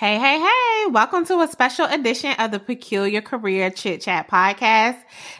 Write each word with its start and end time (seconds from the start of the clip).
Hey, 0.00 0.18
hey, 0.18 0.40
hey, 0.40 0.86
welcome 0.86 1.26
to 1.26 1.40
a 1.42 1.46
special 1.46 1.84
edition 1.84 2.32
of 2.38 2.52
the 2.52 2.58
Peculiar 2.58 3.20
Career 3.20 3.68
Chit 3.68 4.00
Chat 4.00 4.30
podcast. 4.30 4.96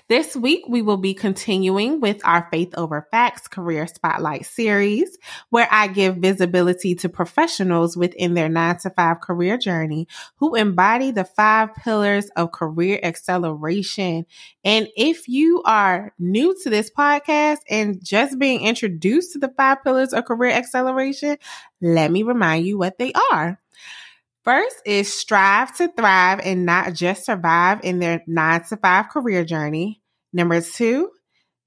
This 0.06 0.36
week, 0.36 0.64
we 0.68 0.82
will 0.82 0.98
be 0.98 1.14
continuing 1.14 1.98
with 1.98 2.20
our 2.26 2.46
Faith 2.50 2.74
Over 2.76 3.08
Facts 3.10 3.48
Career 3.48 3.86
Spotlight 3.86 4.44
series, 4.44 5.16
where 5.48 5.66
I 5.70 5.86
give 5.86 6.16
visibility 6.16 6.94
to 6.96 7.08
professionals 7.08 7.96
within 7.96 8.34
their 8.34 8.50
nine 8.50 8.76
to 8.80 8.90
five 8.90 9.22
career 9.22 9.56
journey 9.56 10.08
who 10.36 10.54
embody 10.54 11.10
the 11.10 11.24
five 11.24 11.74
pillars 11.76 12.28
of 12.36 12.52
career 12.52 13.00
acceleration. 13.02 14.26
And 14.62 14.88
if 14.94 15.26
you 15.26 15.62
are 15.64 16.12
new 16.18 16.54
to 16.64 16.68
this 16.68 16.90
podcast 16.90 17.60
and 17.70 18.04
just 18.04 18.38
being 18.38 18.60
introduced 18.60 19.32
to 19.32 19.38
the 19.38 19.54
five 19.56 19.82
pillars 19.82 20.12
of 20.12 20.26
career 20.26 20.52
acceleration, 20.52 21.38
let 21.80 22.10
me 22.10 22.24
remind 22.24 22.66
you 22.66 22.76
what 22.76 22.98
they 22.98 23.14
are. 23.32 23.58
First 24.44 24.76
is 24.86 25.12
strive 25.12 25.76
to 25.76 25.88
thrive 25.88 26.40
and 26.42 26.64
not 26.64 26.94
just 26.94 27.26
survive 27.26 27.80
in 27.82 27.98
their 27.98 28.22
nine 28.26 28.64
to 28.64 28.76
five 28.78 29.10
career 29.10 29.44
journey. 29.44 30.00
Number 30.32 30.60
two, 30.60 31.10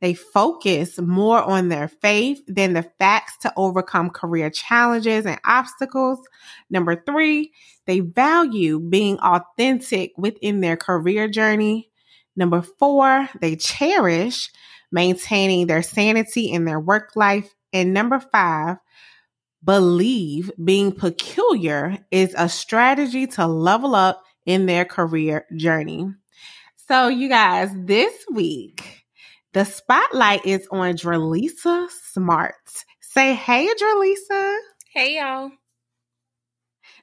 they 0.01 0.15
focus 0.15 0.99
more 0.99 1.41
on 1.41 1.69
their 1.69 1.87
faith 1.87 2.41
than 2.47 2.73
the 2.73 2.83
facts 2.99 3.37
to 3.43 3.53
overcome 3.55 4.09
career 4.09 4.49
challenges 4.49 5.25
and 5.25 5.39
obstacles. 5.45 6.19
Number 6.69 7.01
three, 7.05 7.53
they 7.85 8.01
value 8.01 8.79
being 8.79 9.17
authentic 9.19 10.11
within 10.17 10.59
their 10.59 10.75
career 10.75 11.29
journey. 11.29 11.89
Number 12.35 12.61
four, 12.61 13.29
they 13.39 13.55
cherish 13.55 14.49
maintaining 14.91 15.67
their 15.67 15.83
sanity 15.83 16.51
in 16.51 16.65
their 16.65 16.79
work 16.79 17.11
life. 17.15 17.53
And 17.71 17.93
number 17.93 18.19
five, 18.19 18.77
believe 19.63 20.51
being 20.63 20.91
peculiar 20.91 21.97
is 22.11 22.35
a 22.37 22.49
strategy 22.49 23.27
to 23.27 23.47
level 23.47 23.95
up 23.95 24.23
in 24.45 24.65
their 24.65 24.85
career 24.85 25.45
journey. 25.55 26.07
So, 26.87 27.07
you 27.07 27.29
guys, 27.29 27.71
this 27.75 28.13
week, 28.31 29.05
the 29.53 29.63
spotlight 29.63 30.45
is 30.45 30.67
on 30.71 30.95
Dralisa 30.95 31.89
Smart. 32.11 32.55
Say 32.99 33.33
hey, 33.35 33.69
Dralisa. 33.79 34.57
Hey, 34.93 35.17
y'all. 35.17 35.51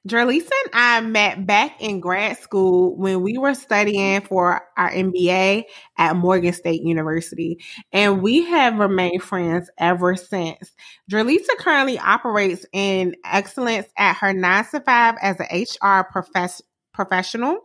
Dralisa 0.09 0.51
and 0.65 0.71
I 0.73 1.01
met 1.03 1.47
back 1.47 1.83
in 1.83 2.01
grad 2.01 2.39
school 2.39 2.97
when 2.97 3.21
we 3.21 3.37
were 3.37 3.53
studying 3.53 4.23
for 4.23 4.63
our 4.79 4.91
MBA 4.91 5.65
at 5.99 6.17
Morgan 6.17 6.55
State 6.55 6.83
University, 6.83 7.59
and 7.93 8.23
we 8.23 8.47
have 8.47 8.79
remained 8.79 9.23
friends 9.23 9.71
ever 9.79 10.17
since. 10.17 10.75
Dralisa 11.11 11.55
currently 11.59 11.99
operates 11.99 12.65
in 12.73 13.15
excellence 13.27 13.89
at 13.99 14.17
her 14.17 14.33
9 14.33 14.65
to 14.71 14.81
5 14.81 15.15
as 15.21 15.37
an 15.39 15.65
HR 15.65 16.05
professor 16.11 16.65
professional. 16.93 17.59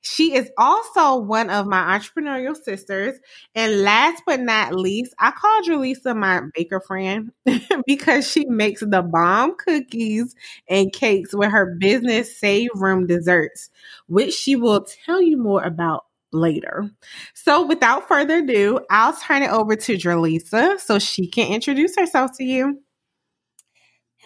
She 0.00 0.34
is 0.34 0.50
also 0.56 1.18
one 1.18 1.50
of 1.50 1.66
my 1.66 1.98
entrepreneurial 1.98 2.56
sisters. 2.56 3.18
And 3.54 3.82
last 3.82 4.22
but 4.26 4.40
not 4.40 4.74
least, 4.74 5.14
I 5.18 5.30
call 5.30 5.62
Julissa 5.62 6.16
my 6.16 6.42
baker 6.54 6.80
friend 6.80 7.32
because 7.86 8.30
she 8.30 8.44
makes 8.46 8.80
the 8.80 9.02
bomb 9.02 9.56
cookies 9.56 10.34
and 10.68 10.92
cakes 10.92 11.34
with 11.34 11.50
her 11.50 11.76
business 11.78 12.38
Save 12.38 12.70
Room 12.74 13.06
Desserts, 13.06 13.70
which 14.06 14.34
she 14.34 14.56
will 14.56 14.86
tell 15.04 15.20
you 15.20 15.36
more 15.36 15.62
about 15.62 16.04
later. 16.32 16.90
So 17.34 17.66
without 17.66 18.06
further 18.06 18.38
ado, 18.38 18.80
I'll 18.90 19.14
turn 19.16 19.42
it 19.42 19.50
over 19.50 19.76
to 19.76 19.94
Dralisa 19.94 20.78
so 20.78 20.98
she 20.98 21.26
can 21.26 21.52
introduce 21.52 21.96
herself 21.96 22.32
to 22.38 22.44
you. 22.44 22.80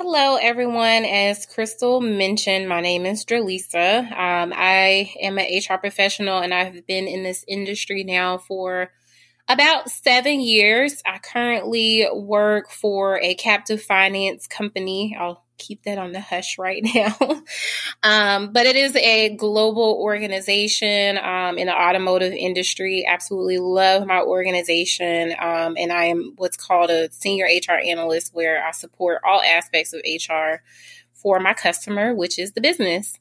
Hello, 0.05 0.35
everyone. 0.35 1.05
As 1.05 1.47
Crystal 1.47 2.01
mentioned, 2.01 2.69
my 2.69 2.81
name 2.81 3.07
is 3.07 3.25
Dralisa. 3.25 4.01
Um, 4.11 4.53
I 4.53 5.15
am 5.23 5.39
an 5.39 5.47
HR 5.47 5.77
professional 5.77 6.41
and 6.41 6.53
I've 6.53 6.85
been 6.89 7.07
in 7.07 7.23
this 7.23 7.45
industry 7.47 8.03
now 8.03 8.39
for 8.39 8.91
about 9.49 9.91
seven 9.91 10.41
years. 10.41 11.05
I 11.07 11.21
currently 11.21 12.05
work 12.13 12.69
for 12.69 13.21
a 13.21 13.37
captive 13.37 13.81
finance 13.81 14.49
company. 14.49 15.17
I'll 15.17 15.45
keep 15.63 15.83
that 15.85 15.99
on 15.99 16.13
the 16.13 16.21
hush 16.21 16.59
right 16.59 16.83
now. 16.95 17.17
um, 18.03 18.53
but 18.53 18.67
it 18.67 18.77
is 18.77 18.97
a 18.97 19.35
global 19.37 19.99
organization 20.01 21.19
um, 21.19 21.59
in 21.59 21.67
the 21.67 21.75
automotive 21.75 22.33
industry. 22.33 23.05
Absolutely 23.07 23.59
love 23.59 24.07
my 24.07 24.21
organization. 24.21 25.35
Um, 25.39 25.77
and 25.79 25.93
I 25.93 26.07
am 26.07 26.35
what's 26.37 26.57
called 26.57 26.91
a 26.91 27.11
senior 27.13 27.47
HR 27.47 27.79
analyst, 27.85 28.35
where 28.35 28.65
I 28.65 28.73
support 28.73 29.21
all 29.27 29.41
aspects 29.41 29.93
of 29.93 30.01
HR 30.07 30.63
for 31.15 31.39
my 31.39 31.55
customer, 31.55 32.15
which 32.15 32.39
is 32.39 32.53
the 32.53 32.61
business. 32.61 33.19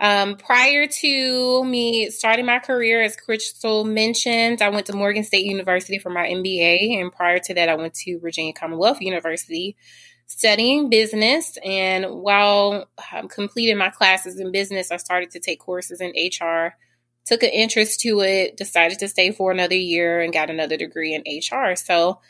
Um, 0.00 0.36
prior 0.36 0.86
to 0.86 1.64
me 1.64 2.10
starting 2.10 2.46
my 2.46 2.60
career, 2.60 3.02
as 3.02 3.16
Crystal 3.16 3.84
mentioned, 3.84 4.62
I 4.62 4.68
went 4.68 4.86
to 4.86 4.96
Morgan 4.96 5.24
State 5.24 5.44
University 5.44 5.98
for 5.98 6.10
my 6.10 6.26
MBA. 6.28 7.00
And 7.00 7.10
prior 7.10 7.38
to 7.40 7.54
that, 7.54 7.68
I 7.68 7.74
went 7.74 7.94
to 7.94 8.20
Virginia 8.20 8.52
Commonwealth 8.52 9.00
University 9.00 9.76
studying 10.28 10.88
business. 10.88 11.58
And 11.64 12.06
while 12.20 12.88
I 13.12 13.22
completed 13.28 13.76
my 13.76 13.90
classes 13.90 14.38
in 14.38 14.52
business, 14.52 14.92
I 14.92 14.98
started 14.98 15.32
to 15.32 15.40
take 15.40 15.58
courses 15.58 16.00
in 16.00 16.10
HR, 16.10 16.76
took 17.24 17.42
an 17.42 17.50
interest 17.50 18.00
to 18.00 18.20
it, 18.20 18.56
decided 18.56 19.00
to 19.00 19.08
stay 19.08 19.32
for 19.32 19.50
another 19.50 19.74
year, 19.74 20.20
and 20.20 20.32
got 20.32 20.50
another 20.50 20.76
degree 20.76 21.14
in 21.14 21.22
HR. 21.26 21.74
So, 21.74 22.20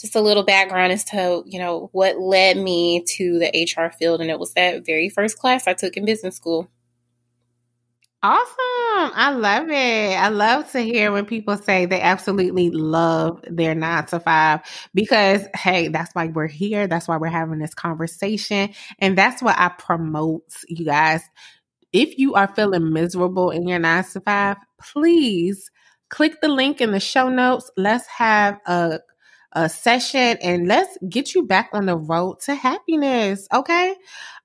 just 0.00 0.16
a 0.16 0.20
little 0.22 0.44
background 0.44 0.92
as 0.92 1.04
to 1.04 1.42
you 1.44 1.58
know 1.58 1.90
what 1.92 2.18
led 2.18 2.56
me 2.56 3.04
to 3.04 3.38
the 3.38 3.68
HR 3.76 3.92
field, 3.94 4.22
and 4.22 4.30
it 4.30 4.38
was 4.38 4.54
that 4.54 4.86
very 4.86 5.10
first 5.10 5.38
class 5.38 5.66
I 5.66 5.74
took 5.74 5.96
in 5.96 6.06
business 6.06 6.36
school. 6.36 6.70
Awesome. 8.22 9.12
I 9.14 9.32
love 9.32 9.70
it. 9.70 10.14
I 10.14 10.28
love 10.28 10.70
to 10.72 10.80
hear 10.80 11.10
when 11.10 11.24
people 11.24 11.56
say 11.56 11.86
they 11.86 12.02
absolutely 12.02 12.68
love 12.70 13.40
their 13.48 13.74
nine 13.74 14.04
to 14.06 14.20
five 14.20 14.60
because, 14.92 15.46
hey, 15.56 15.88
that's 15.88 16.14
why 16.14 16.26
we're 16.26 16.46
here. 16.46 16.86
That's 16.86 17.08
why 17.08 17.16
we're 17.16 17.28
having 17.28 17.60
this 17.60 17.72
conversation. 17.72 18.74
And 18.98 19.16
that's 19.16 19.42
what 19.42 19.58
I 19.58 19.68
promote, 19.70 20.44
you 20.68 20.84
guys. 20.84 21.22
If 21.92 22.18
you 22.18 22.34
are 22.34 22.48
feeling 22.48 22.92
miserable 22.92 23.50
in 23.50 23.68
your 23.68 23.78
nine 23.78 24.04
to 24.12 24.20
five, 24.20 24.58
please 24.80 25.70
click 26.10 26.40
the 26.42 26.48
link 26.48 26.80
in 26.80 26.92
the 26.92 27.00
show 27.00 27.30
notes. 27.30 27.70
Let's 27.76 28.06
have 28.08 28.58
a 28.66 29.00
a 29.52 29.68
session 29.68 30.38
and 30.42 30.68
let's 30.68 30.96
get 31.08 31.34
you 31.34 31.44
back 31.44 31.70
on 31.72 31.86
the 31.86 31.96
road 31.96 32.40
to 32.40 32.54
happiness. 32.54 33.48
Okay. 33.52 33.94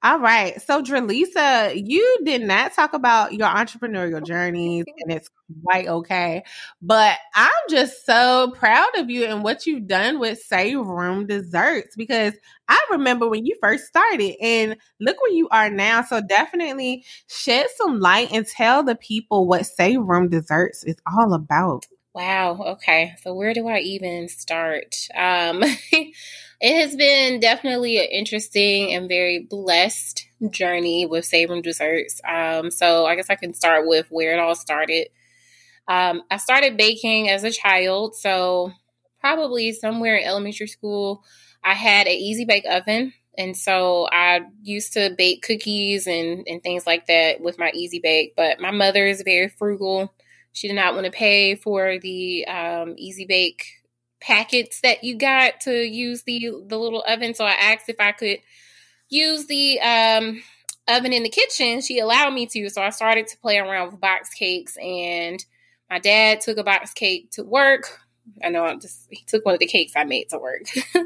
All 0.04 0.20
right. 0.20 0.62
So, 0.62 0.84
Dralisa, 0.84 1.74
you 1.76 2.18
did 2.24 2.42
not 2.42 2.74
talk 2.74 2.94
about 2.94 3.34
your 3.34 3.48
entrepreneurial 3.48 4.24
journeys, 4.26 4.86
and 5.00 5.12
it's 5.12 5.30
quite 5.64 5.88
okay. 5.88 6.44
But 6.82 7.18
I'm 7.34 7.52
just 7.70 8.06
so 8.06 8.52
proud 8.56 8.90
of 8.98 9.10
you 9.10 9.26
and 9.26 9.44
what 9.44 9.66
you've 9.66 9.88
done 9.88 10.20
with 10.20 10.40
Save 10.40 10.86
Room 10.86 11.26
Desserts 11.28 11.96
because 11.96 12.34
I 12.68 12.84
remember 12.92 13.28
when 13.28 13.46
you 13.46 13.56
first 13.62 13.86
started, 13.88 14.36
and 14.42 14.76
look 15.00 15.20
where 15.22 15.32
you 15.34 15.48
are 15.50 15.70
now. 15.70 16.04
So, 16.04 16.22
definitely 16.22 17.04
shed 17.28 17.68
some 17.78 18.00
light 18.00 18.30
and 18.32 18.46
tell 18.46 18.84
the 18.84 18.96
people 18.96 19.48
what 19.48 19.66
Save 19.66 20.02
Room 20.02 20.30
Desserts 20.30 20.84
is 20.84 20.98
all 21.12 21.34
about. 21.34 21.86
Wow. 22.16 22.62
Okay. 22.78 23.14
So 23.22 23.34
where 23.34 23.54
do 23.54 23.68
I 23.68 23.80
even 23.80 24.30
start? 24.30 24.96
Um, 25.16 25.62
it 25.92 26.14
has 26.62 26.96
been 26.96 27.42
definitely 27.42 27.98
an 27.98 28.06
interesting 28.10 28.94
and 28.94 29.10
very 29.10 29.40
blessed 29.40 30.26
journey 30.50 31.06
with 31.06 31.30
Room 31.34 31.62
Desserts. 31.62 32.22
Um, 32.26 32.72
so 32.72 33.06
I 33.06 33.16
guess 33.18 33.30
I 33.30 33.36
can 33.36 33.54
start 33.54 33.86
with 33.86 34.08
where 34.12 34.34
it 34.34 34.40
all 34.40 34.56
started. 34.56 35.10
Um, 35.88 36.24
I 36.32 36.38
started 36.38 36.78
baking 36.78 37.30
as 37.30 37.44
a 37.44 37.52
child. 37.52 38.16
So 38.16 38.74
probably 39.22 39.74
somewhere 39.74 40.18
in 40.18 40.26
elementary 40.26 40.68
school, 40.68 41.24
I 41.64 41.76
had 41.76 42.08
an 42.08 42.14
easy 42.14 42.46
bake 42.46 42.66
oven. 42.70 43.14
And 43.38 43.58
so 43.58 44.08
I 44.12 44.42
used 44.64 44.94
to 44.94 45.16
bake 45.18 45.44
cookies 45.44 46.08
and, 46.08 46.46
and 46.48 46.64
things 46.64 46.88
like 46.88 47.08
that 47.08 47.42
with 47.42 47.60
my 47.60 47.72
easy 47.76 48.00
bake. 48.00 48.36
But 48.38 48.62
my 48.62 48.72
mother 48.72 49.06
is 49.06 49.24
very 49.24 49.50
frugal 49.50 50.14
she 50.56 50.70
did 50.70 50.76
not 50.76 50.94
want 50.94 51.06
to 51.06 51.12
pay 51.12 51.56
for 51.56 52.00
the 52.00 52.48
um, 52.48 52.96
Easy 52.98 53.26
Bake 53.26 53.66
packets 54.22 54.80
that 54.82 55.04
you 55.04 55.18
got 55.18 55.60
to 55.62 55.72
use 55.72 56.24
the 56.24 56.50
the 56.66 56.80
little 56.80 57.04
oven. 57.06 57.34
So 57.34 57.44
I 57.44 57.52
asked 57.52 57.90
if 57.90 58.00
I 58.00 58.14
could 58.14 58.40
use 59.10 59.48
the 59.48 59.82
um, 59.82 60.42
oven 60.88 61.12
in 61.12 61.24
the 61.24 61.30
kitchen, 61.30 61.82
she 61.82 62.00
allowed 62.00 62.34
me 62.34 62.48
to. 62.48 62.70
So 62.70 62.82
I 62.82 62.90
started 62.92 63.28
to 63.28 63.38
play 63.38 63.58
around 63.58 63.92
with 63.92 64.00
box 64.00 64.30
cakes 64.30 64.78
and 64.78 65.44
my 65.90 66.00
dad 66.00 66.40
took 66.40 66.58
a 66.58 66.64
box 66.64 66.94
cake 66.94 67.32
to 67.32 67.44
work. 67.44 68.00
I 68.44 68.50
know 68.50 68.66
I'm 68.66 68.80
just 68.80 69.08
he 69.10 69.24
took 69.26 69.46
one 69.46 69.54
of 69.54 69.60
the 69.60 69.68
cakes 69.68 69.94
I 69.96 70.04
made 70.04 70.30
to 70.30 70.40
work. 70.40 70.64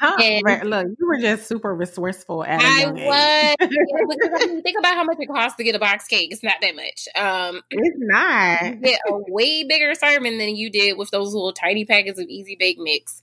huh? 0.00 0.16
And 0.22 0.70
Look, 0.70 0.86
you 0.98 1.06
were 1.06 1.18
just 1.18 1.46
super 1.46 1.74
resourceful 1.74 2.44
at 2.44 2.62
a 2.62 2.92
was. 2.92 3.56
yeah, 3.60 4.60
think 4.62 4.78
about 4.78 4.94
how 4.94 5.04
much 5.04 5.18
it 5.20 5.28
costs 5.28 5.56
to 5.56 5.64
get 5.64 5.74
a 5.74 5.78
box 5.78 6.06
cake. 6.06 6.32
It's 6.32 6.42
not 6.42 6.56
that 6.60 6.74
much. 6.74 7.08
Um, 7.14 7.62
it's 7.70 7.96
not. 7.98 8.64
You 8.64 8.74
get 8.76 9.00
a 9.08 9.32
way 9.32 9.64
bigger 9.64 9.94
sermon 9.94 10.38
than 10.38 10.56
you 10.56 10.70
did 10.70 10.98
with 10.98 11.10
those 11.10 11.32
little 11.32 11.52
tiny 11.52 11.84
packets 11.84 12.18
of 12.18 12.26
Easy 12.28 12.56
Bake 12.58 12.78
Mix. 12.78 13.20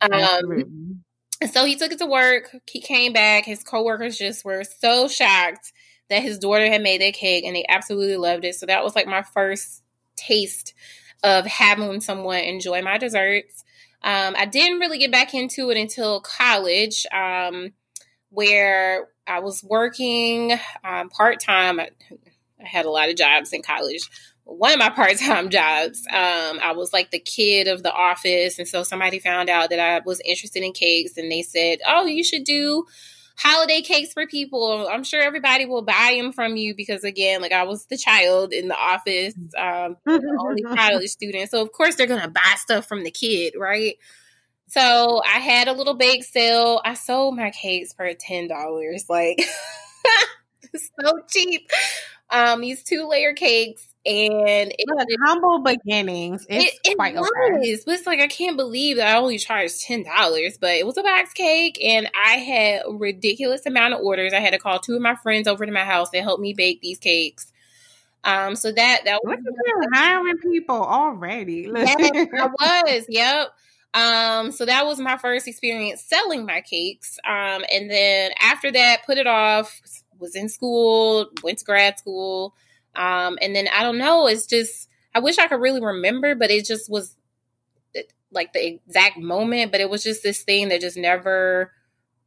Um, 0.00 1.02
so 1.50 1.64
he 1.64 1.76
took 1.76 1.92
it 1.92 1.98
to 1.98 2.06
work. 2.06 2.54
He 2.68 2.80
came 2.80 3.12
back. 3.12 3.44
His 3.44 3.62
coworkers 3.62 4.16
just 4.16 4.44
were 4.44 4.64
so 4.64 5.08
shocked 5.08 5.72
that 6.08 6.22
his 6.22 6.38
daughter 6.38 6.66
had 6.66 6.82
made 6.82 7.00
that 7.00 7.14
cake, 7.14 7.44
and 7.44 7.54
they 7.54 7.64
absolutely 7.68 8.16
loved 8.16 8.44
it. 8.44 8.54
So 8.54 8.66
that 8.66 8.84
was 8.84 8.94
like 8.94 9.06
my 9.06 9.22
first 9.22 9.82
taste 10.16 10.74
of 11.22 11.46
having 11.46 12.00
someone 12.00 12.38
enjoy 12.38 12.82
my 12.82 12.98
desserts. 12.98 13.64
Um, 14.02 14.34
I 14.36 14.46
didn't 14.46 14.78
really 14.78 14.98
get 14.98 15.12
back 15.12 15.34
into 15.34 15.70
it 15.70 15.76
until 15.76 16.20
college, 16.20 17.06
um, 17.12 17.72
where 18.30 19.08
I 19.26 19.40
was 19.40 19.62
working 19.62 20.58
um, 20.84 21.10
part 21.10 21.40
time. 21.40 21.80
I, 21.80 21.90
I 22.60 22.66
had 22.66 22.86
a 22.86 22.90
lot 22.90 23.08
of 23.08 23.16
jobs 23.16 23.52
in 23.52 23.62
college. 23.62 24.08
One 24.44 24.72
of 24.72 24.78
my 24.78 24.90
part 24.90 25.18
time 25.18 25.50
jobs, 25.50 26.06
um, 26.08 26.60
I 26.62 26.72
was 26.74 26.92
like 26.92 27.10
the 27.10 27.18
kid 27.18 27.68
of 27.68 27.82
the 27.82 27.92
office. 27.92 28.58
And 28.58 28.66
so 28.66 28.82
somebody 28.82 29.18
found 29.18 29.50
out 29.50 29.70
that 29.70 29.80
I 29.80 30.00
was 30.04 30.20
interested 30.24 30.62
in 30.62 30.72
cakes 30.72 31.16
and 31.16 31.30
they 31.30 31.42
said, 31.42 31.78
Oh, 31.86 32.06
you 32.06 32.24
should 32.24 32.44
do 32.44 32.86
holiday 33.40 33.80
cakes 33.80 34.12
for 34.12 34.26
people. 34.26 34.88
I'm 34.90 35.04
sure 35.04 35.22
everybody 35.22 35.64
will 35.64 35.82
buy 35.82 36.14
them 36.20 36.32
from 36.32 36.56
you 36.56 36.74
because, 36.74 37.04
again, 37.04 37.40
like 37.40 37.52
I 37.52 37.62
was 37.62 37.86
the 37.86 37.96
child 37.96 38.52
in 38.52 38.68
the 38.68 38.76
office, 38.76 39.34
um, 39.58 39.96
the 40.04 40.38
only 40.40 40.62
college 40.62 41.08
student. 41.08 41.50
So, 41.50 41.62
of 41.62 41.72
course, 41.72 41.94
they're 41.94 42.06
going 42.06 42.22
to 42.22 42.28
buy 42.28 42.54
stuff 42.56 42.86
from 42.86 43.02
the 43.02 43.10
kid, 43.10 43.54
right? 43.56 43.96
So, 44.68 45.22
I 45.24 45.38
had 45.38 45.68
a 45.68 45.72
little 45.72 45.94
bake 45.94 46.24
sale. 46.24 46.80
I 46.84 46.94
sold 46.94 47.36
my 47.36 47.50
cakes 47.50 47.92
for 47.94 48.06
$10. 48.06 49.08
Like, 49.08 49.40
so 51.00 51.20
cheap. 51.28 51.70
Um, 52.28 52.60
these 52.60 52.84
two 52.84 53.08
layer 53.08 53.32
cakes 53.32 53.89
and 54.06 54.72
it 54.78 54.88
was 54.88 55.04
humble 55.26 55.58
beginnings. 55.62 56.46
It's 56.48 56.74
it, 56.84 56.92
it 56.92 56.96
quite 56.96 57.14
was. 57.14 57.84
But 57.84 57.94
it's 57.94 58.06
like 58.06 58.20
I 58.20 58.28
can't 58.28 58.56
believe 58.56 58.96
that 58.96 59.14
I 59.14 59.18
only 59.18 59.38
charged 59.38 59.82
ten 59.82 60.04
dollars, 60.04 60.56
but 60.58 60.70
it 60.70 60.86
was 60.86 60.96
a 60.96 61.02
box 61.02 61.34
cake, 61.34 61.78
and 61.84 62.08
I 62.14 62.36
had 62.36 62.82
a 62.86 62.92
ridiculous 62.92 63.66
amount 63.66 63.94
of 63.94 64.00
orders. 64.00 64.32
I 64.32 64.40
had 64.40 64.52
to 64.52 64.58
call 64.58 64.78
two 64.78 64.96
of 64.96 65.02
my 65.02 65.16
friends 65.16 65.46
over 65.46 65.66
to 65.66 65.72
my 65.72 65.84
house 65.84 66.10
to 66.10 66.22
help 66.22 66.40
me 66.40 66.54
bake 66.54 66.80
these 66.80 66.98
cakes. 66.98 67.52
Um, 68.24 68.56
so 68.56 68.72
that 68.72 69.02
that 69.04 69.20
was 69.22 69.38
hiring 69.92 70.38
people 70.38 70.82
already. 70.82 71.68
yeah, 71.74 71.94
I 71.98 72.82
was. 72.86 73.06
Yep. 73.08 73.48
Um, 73.92 74.52
so 74.52 74.64
that 74.64 74.86
was 74.86 74.98
my 74.98 75.18
first 75.18 75.46
experience 75.46 76.02
selling 76.02 76.46
my 76.46 76.62
cakes. 76.62 77.18
Um, 77.26 77.64
and 77.70 77.90
then 77.90 78.30
after 78.40 78.72
that, 78.72 79.04
put 79.04 79.18
it 79.18 79.26
off. 79.26 79.80
Was 80.18 80.34
in 80.34 80.50
school, 80.50 81.30
went 81.42 81.58
to 81.58 81.64
grad 81.64 81.98
school 81.98 82.54
um, 82.94 83.38
and 83.40 83.54
then 83.54 83.68
I 83.68 83.82
don't 83.82 83.98
know, 83.98 84.26
it's 84.26 84.46
just, 84.46 84.88
I 85.14 85.20
wish 85.20 85.38
I 85.38 85.46
could 85.46 85.60
really 85.60 85.80
remember, 85.80 86.34
but 86.34 86.50
it 86.50 86.64
just 86.64 86.90
was 86.90 87.16
like 88.32 88.52
the 88.52 88.64
exact 88.66 89.18
moment, 89.18 89.72
but 89.72 89.80
it 89.80 89.90
was 89.90 90.02
just 90.04 90.22
this 90.22 90.42
thing 90.42 90.68
that 90.68 90.80
just 90.80 90.96
never 90.96 91.72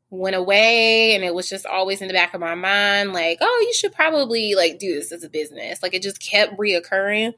went 0.10 0.36
away 0.36 1.16
and 1.16 1.24
it 1.24 1.34
was 1.34 1.50
just 1.50 1.66
always 1.66 2.00
in 2.00 2.08
the 2.08 2.14
back 2.14 2.36
of 2.36 2.40
my 2.40 2.54
mind 2.54 3.14
like 3.14 3.40
oh 3.42 3.66
you 3.66 3.74
should 3.74 3.92
probably 3.92 4.54
like 4.54 4.78
do 4.78 4.94
this 4.94 5.12
as 5.12 5.24
a 5.24 5.30
business. 5.30 5.82
Like 5.82 5.96
it 5.96 6.04
just 6.04 6.22
kept 6.22 6.58
reoccurring 6.58 7.34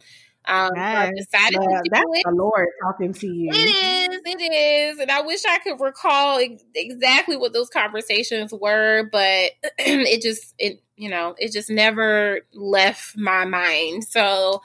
um, 0.47 0.71
yes. 0.75 0.93
so 0.93 1.37
I 1.37 1.39
decided 1.41 1.59
uh, 1.59 1.81
to 1.83 1.89
that's 1.91 2.05
it. 2.13 2.23
the 2.25 2.35
Lord 2.35 2.67
talking 2.83 3.13
to 3.13 3.27
you. 3.27 3.49
It 3.51 4.11
is, 4.11 4.21
it 4.25 4.41
is, 4.41 4.99
and 4.99 5.11
I 5.11 5.21
wish 5.21 5.41
I 5.47 5.59
could 5.59 5.79
recall 5.79 6.39
exactly 6.73 7.37
what 7.37 7.53
those 7.53 7.69
conversations 7.69 8.53
were, 8.53 9.09
but 9.11 9.51
it 9.77 10.21
just, 10.21 10.53
it 10.57 10.81
you 10.95 11.09
know, 11.09 11.35
it 11.37 11.51
just 11.51 11.69
never 11.69 12.41
left 12.53 13.17
my 13.17 13.45
mind. 13.45 14.03
So, 14.05 14.61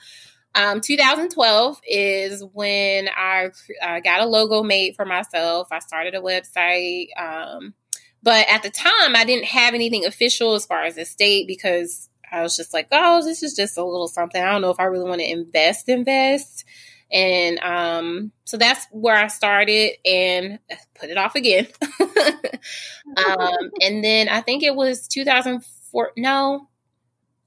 um, 0.55 0.81
2012 0.81 1.81
is 1.89 2.45
when 2.53 3.09
I 3.17 3.51
uh, 3.83 4.01
got 4.01 4.21
a 4.21 4.27
logo 4.27 4.63
made 4.63 4.97
for 4.97 5.05
myself. 5.05 5.69
I 5.71 5.79
started 5.79 6.15
a 6.15 6.21
website. 6.21 7.07
Um, 7.17 7.75
but 8.23 8.47
at 8.49 8.63
the 8.63 8.71
time, 8.71 9.17
I 9.17 9.25
didn't 9.25 9.47
have 9.47 9.75
anything 9.75 10.05
official 10.05 10.55
as 10.55 10.67
far 10.67 10.83
as 10.83 10.97
the 10.97 11.05
state 11.05 11.47
because 11.47 12.10
I 12.31 12.43
was 12.43 12.57
just 12.57 12.73
like, 12.73 12.89
oh, 12.93 13.25
this 13.25 13.43
is 13.43 13.55
just 13.55 13.77
a 13.79 13.85
little 13.85 14.09
something. 14.09 14.43
I 14.43 14.53
don't 14.53 14.63
know 14.63 14.71
if 14.71 14.81
I 14.81 14.85
really 14.85 15.09
want 15.09 15.21
to 15.21 15.31
invest, 15.31 15.89
invest. 15.89 16.65
And 17.13 17.59
um, 17.61 18.33
so 18.45 18.57
that's 18.57 18.87
where 18.93 19.17
I 19.17 19.27
started 19.29 19.93
and 20.07 20.61
put 20.95 21.11
it 21.11 21.19
off 21.19 21.35
again. 21.35 21.67
um, 22.01 23.71
and 23.81 24.05
then 24.05 24.29
I 24.29 24.41
think 24.41 24.63
it 24.63 24.75
was 24.77 25.09
2004. 25.09 26.13
No, 26.17 26.69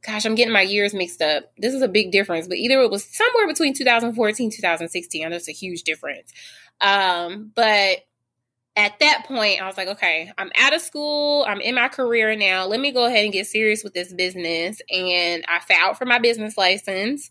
gosh, 0.06 0.25
I'm 0.25 0.35
getting 0.35 0.53
my 0.53 0.62
years 0.62 0.94
mixed 0.94 1.21
up. 1.21 1.51
This 1.57 1.74
is 1.74 1.81
a 1.81 1.88
big 1.88 2.12
difference, 2.12 2.47
but 2.47 2.57
either 2.57 2.81
it 2.81 2.91
was 2.91 3.06
somewhere 3.06 3.47
between 3.47 3.74
2014 3.74 4.51
2016. 4.51 5.25
I 5.25 5.30
know 5.30 5.35
it's 5.38 5.47
a 5.47 5.53
huge 5.53 5.83
difference. 5.83 6.33
Um, 6.81 7.51
but 7.56 8.00
at 8.75 8.97
that 8.99 9.25
point, 9.27 9.61
I 9.61 9.67
was 9.67 9.77
like, 9.77 9.87
okay, 9.89 10.31
I'm 10.37 10.51
out 10.57 10.73
of 10.73 10.81
school. 10.81 11.45
I'm 11.47 11.61
in 11.61 11.75
my 11.75 11.89
career 11.89 12.35
now. 12.35 12.65
Let 12.65 12.79
me 12.79 12.91
go 12.91 13.05
ahead 13.05 13.23
and 13.23 13.33
get 13.33 13.45
serious 13.45 13.83
with 13.83 13.93
this 13.93 14.11
business. 14.13 14.81
And 14.89 15.45
I 15.47 15.59
filed 15.59 15.97
for 15.97 16.05
my 16.05 16.17
business 16.17 16.57
license, 16.57 17.29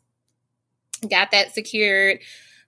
got 1.08 1.32
that 1.32 1.52
secured, 1.52 2.20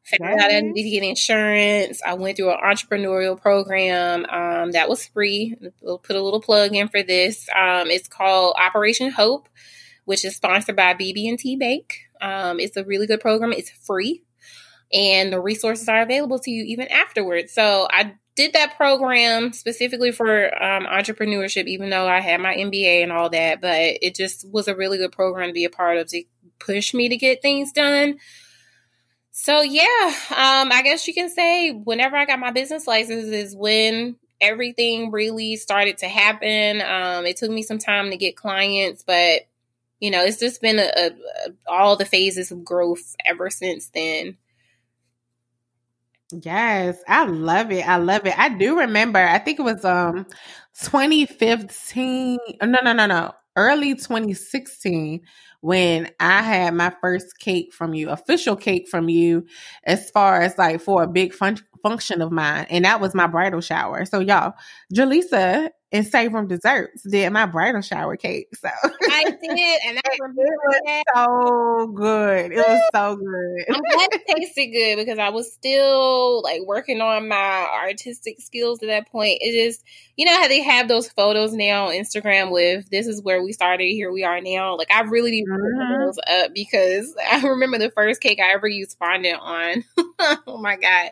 found 0.05 0.41
out 0.41 0.51
I 0.51 0.61
needed 0.61 0.83
to 0.83 0.91
get 0.91 1.05
insurance. 1.05 2.03
I 2.05 2.15
went 2.15 2.37
through 2.37 2.51
an 2.51 2.59
entrepreneurial 2.65 3.41
program 3.41 4.27
um, 4.29 4.73
that 4.73 4.89
was 4.89 5.07
free. 5.07 5.55
We'll 5.81 5.99
put 5.99 6.17
a 6.17 6.23
little 6.23 6.41
plug 6.41 6.75
in 6.75 6.89
for 6.89 7.03
this. 7.03 7.49
Um, 7.57 7.89
it's 7.91 8.09
called 8.09 8.57
Operation 8.59 9.13
Hope, 9.13 9.49
which 10.05 10.25
is 10.25 10.35
sponsored 10.35 10.75
by 10.75 10.95
BB&T 10.95 11.57
Bank. 11.57 12.01
Um, 12.21 12.59
it's 12.59 12.77
a 12.77 12.85
really 12.85 13.07
good 13.07 13.21
program. 13.21 13.53
It's 13.53 13.71
free 13.71 14.25
and 14.93 15.33
the 15.33 15.41
resources 15.41 15.89
are 15.89 16.03
available 16.03 16.39
to 16.39 16.51
you 16.51 16.65
even 16.65 16.87
afterwards. 16.89 17.53
So 17.53 17.89
I 17.91 18.15
did 18.37 18.53
that 18.55 18.77
program 18.77 19.53
specifically 19.53 20.11
for 20.11 20.47
um, 20.63 20.87
entrepreneurship, 20.87 21.67
even 21.67 21.91
though 21.91 22.07
I 22.07 22.21
had 22.21 22.41
my 22.41 22.55
MBA 22.55 23.03
and 23.03 23.13
all 23.13 23.31
that. 23.31 23.61
But 23.61 23.99
it 24.03 24.15
just 24.15 24.49
was 24.51 24.69
a 24.69 24.75
really 24.75 24.99
good 24.99 25.13
program 25.13 25.49
to 25.49 25.53
be 25.53 25.65
a 25.65 25.71
part 25.71 25.99
of 25.99 26.09
to 26.09 26.25
push 26.59 26.95
me 26.95 27.09
to 27.09 27.17
get 27.17 27.43
things 27.43 27.73
done. 27.73 28.19
So 29.31 29.63
yeah, 29.63 30.07
um, 30.31 30.71
I 30.73 30.83
guess 30.85 31.07
you 31.09 31.15
can 31.15 31.29
say 31.29 31.73
whenever 31.73 32.17
I 32.17 32.25
got 32.25 32.39
my 32.39 32.53
business 32.53 32.87
license 32.87 33.27
is 33.27 33.55
when 33.55 34.17
everything 34.41 35.11
really 35.11 35.57
started 35.57 35.99
to 35.99 36.09
happen. 36.09 36.81
Um, 36.81 37.27
it 37.27 37.37
took 37.37 37.51
me 37.51 37.63
some 37.63 37.79
time 37.79 38.11
to 38.11 38.17
get 38.17 38.37
clients, 38.37 39.03
but 39.05 39.43
you 40.01 40.11
know, 40.11 40.23
it's 40.23 40.39
just 40.39 40.61
been 40.61 40.79
a, 40.79 40.83
a, 40.83 41.07
a, 41.07 41.53
all 41.67 41.97
the 41.97 42.05
phases 42.05 42.51
of 42.51 42.65
growth 42.65 43.17
ever 43.25 43.49
since 43.49 43.89
then. 43.89 44.37
Yes, 46.43 46.99
I 47.07 47.27
love 47.27 47.71
it. 47.71 47.87
I 47.87 47.97
love 47.97 48.27
it. 48.27 48.39
I 48.39 48.49
do 48.49 48.79
remember. 48.79 49.19
I 49.19 49.39
think 49.39 49.59
it 49.59 49.63
was 49.63 49.85
um 49.85 50.27
2015. 50.79 52.39
No, 52.63 52.79
no, 52.83 52.93
no, 52.93 53.07
no. 53.07 53.33
Early 53.57 53.95
2016 53.95 55.21
when 55.61 56.11
I 56.21 56.43
had 56.43 56.75
my 56.75 56.93
first 57.01 57.39
cake 57.39 57.73
from 57.73 57.95
you, 57.95 58.11
official 58.11 58.55
cake 58.57 58.87
from 58.89 59.09
you, 59.09 59.47
as 59.85 60.11
far 60.11 60.41
as 60.43 60.59
like 60.59 60.81
for 60.81 61.03
a 61.03 61.07
big 61.07 61.33
fun- 61.33 61.59
function 61.83 62.21
of 62.21 62.33
mine, 62.33 62.67
and 62.69 62.85
that 62.85 63.01
was 63.01 63.15
my 63.15 63.27
bridal 63.27 63.61
shower. 63.61 64.05
So 64.05 64.19
y'all, 64.21 64.55
Jaleesa 64.95 65.71
and 65.95 66.05
Save 66.05 66.33
Room 66.33 66.49
Desserts 66.49 67.05
did 67.05 67.33
my 67.33 67.47
bridal 67.47 67.81
shower 67.81 68.17
cake. 68.17 68.49
So 68.57 68.69
I 68.69 69.25
did, 69.43 69.81
and 69.87 69.99
I 70.05 70.17
remember 70.21 70.43
it 70.43 70.59
was 70.67 71.05
so 71.15 71.87
good. 71.87 72.51
It 72.51 72.57
was 72.57 72.91
so 72.93 73.17
good. 73.17 73.77
I'm 73.77 73.81
glad 73.81 74.09
it 74.13 74.23
tasted 74.27 74.73
good 74.73 74.97
because 74.97 75.21
I 75.21 75.29
was 75.29 75.53
still 75.53 76.43
like 76.43 76.63
working 76.67 77.01
on 77.01 77.29
my 77.29 77.69
artistic 77.73 78.41
skills 78.41 78.83
at 78.83 78.89
that 78.89 79.09
point. 79.13 79.39
It 79.41 79.65
just, 79.65 79.85
you 80.17 80.27
know 80.27 80.37
how 80.37 80.49
they 80.49 80.63
have 80.63 80.89
those 80.89 81.09
photos 81.09 81.53
now 81.53 81.87
on 81.87 81.95
Instagram 81.95 82.51
with 82.51 82.91
this 82.91 83.07
is 83.07 83.23
where 83.23 83.41
we 83.41 83.53
started, 83.53 83.85
here 83.85 84.11
we 84.11 84.25
are 84.25 84.41
now. 84.41 84.77
Like 84.77 84.91
I 84.91 85.03
really 85.03 85.31
need 85.31 85.45
to 85.45 85.53
mm-hmm. 85.53 86.07
those 86.07 86.19
up 86.29 86.55
because 86.55 87.15
I 87.31 87.41
remember 87.47 87.79
the 87.79 87.93
first 87.93 88.21
cake 88.21 88.41
I 88.41 88.53
ever 88.53 88.67
used 88.67 88.99
fondant 88.99 89.39
on. 89.41 89.85
oh 90.49 90.59
my 90.61 90.75
god. 90.75 91.11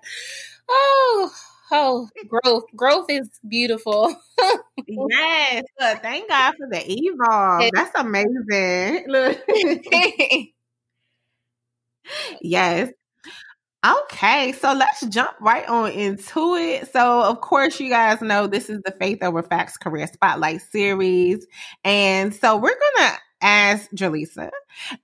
Oh 0.69 1.31
Oh, 1.75 2.07
growth. 2.29 2.65
Growth 2.77 3.07
is 3.09 3.31
beautiful. 3.49 4.15
yes. 4.87 5.65
Look, 5.81 6.03
thank 6.03 6.29
God 6.29 6.53
for 6.59 6.69
the 6.71 6.85
evolve. 6.87 7.71
That's 7.75 7.99
amazing. 7.99 9.05
Look. 9.09 9.39
yes. 12.43 12.93
Okay, 13.85 14.53
so 14.53 14.75
let's 14.75 15.05
jump 15.07 15.33
right 15.41 15.69
on 15.69 15.91
into 15.91 16.55
it. 16.55 16.93
So, 16.93 17.23
of 17.23 17.41
course, 17.41 17.81
you 17.81 17.89
guys 17.89 18.21
know 18.21 18.47
this 18.47 18.71
is 18.71 18.81
the 18.85 18.93
Faith 19.01 19.23
Over 19.23 19.43
Facts 19.43 19.77
Career 19.77 20.07
Spotlight 20.07 20.61
series. 20.61 21.45
And 21.83 22.33
so 22.33 22.57
we're 22.57 22.69
going 22.79 23.09
to 23.09 23.19
ask 23.43 23.91
Jaleesa 23.91 24.51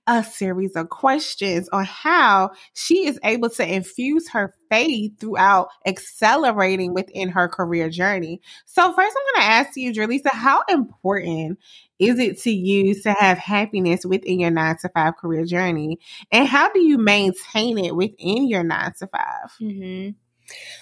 a 0.07 0.23
series 0.23 0.75
of 0.75 0.89
questions 0.89 1.69
on 1.69 1.85
how 1.85 2.51
she 2.73 3.05
is 3.07 3.19
able 3.23 3.49
to 3.51 3.73
infuse 3.73 4.29
her 4.29 4.53
faith 4.69 5.19
throughout 5.19 5.69
accelerating 5.85 6.93
within 6.93 7.29
her 7.29 7.47
career 7.47 7.89
journey. 7.89 8.41
So, 8.65 8.93
first, 8.93 9.15
I'm 9.17 9.35
going 9.35 9.45
to 9.45 9.53
ask 9.53 9.77
you, 9.77 9.93
Jaleesa, 9.93 10.31
how 10.31 10.63
important 10.69 11.59
is 11.99 12.17
it 12.17 12.39
to 12.43 12.51
you 12.51 12.95
to 13.01 13.11
have 13.11 13.37
happiness 13.37 14.05
within 14.05 14.39
your 14.39 14.51
nine 14.51 14.77
to 14.81 14.89
five 14.89 15.17
career 15.17 15.45
journey? 15.45 15.99
And 16.31 16.47
how 16.47 16.71
do 16.71 16.79
you 16.79 16.97
maintain 16.97 17.77
it 17.77 17.95
within 17.95 18.47
your 18.47 18.63
nine 18.63 18.93
to 18.99 19.07
5 19.07 19.21
mm-hmm. 19.61 20.11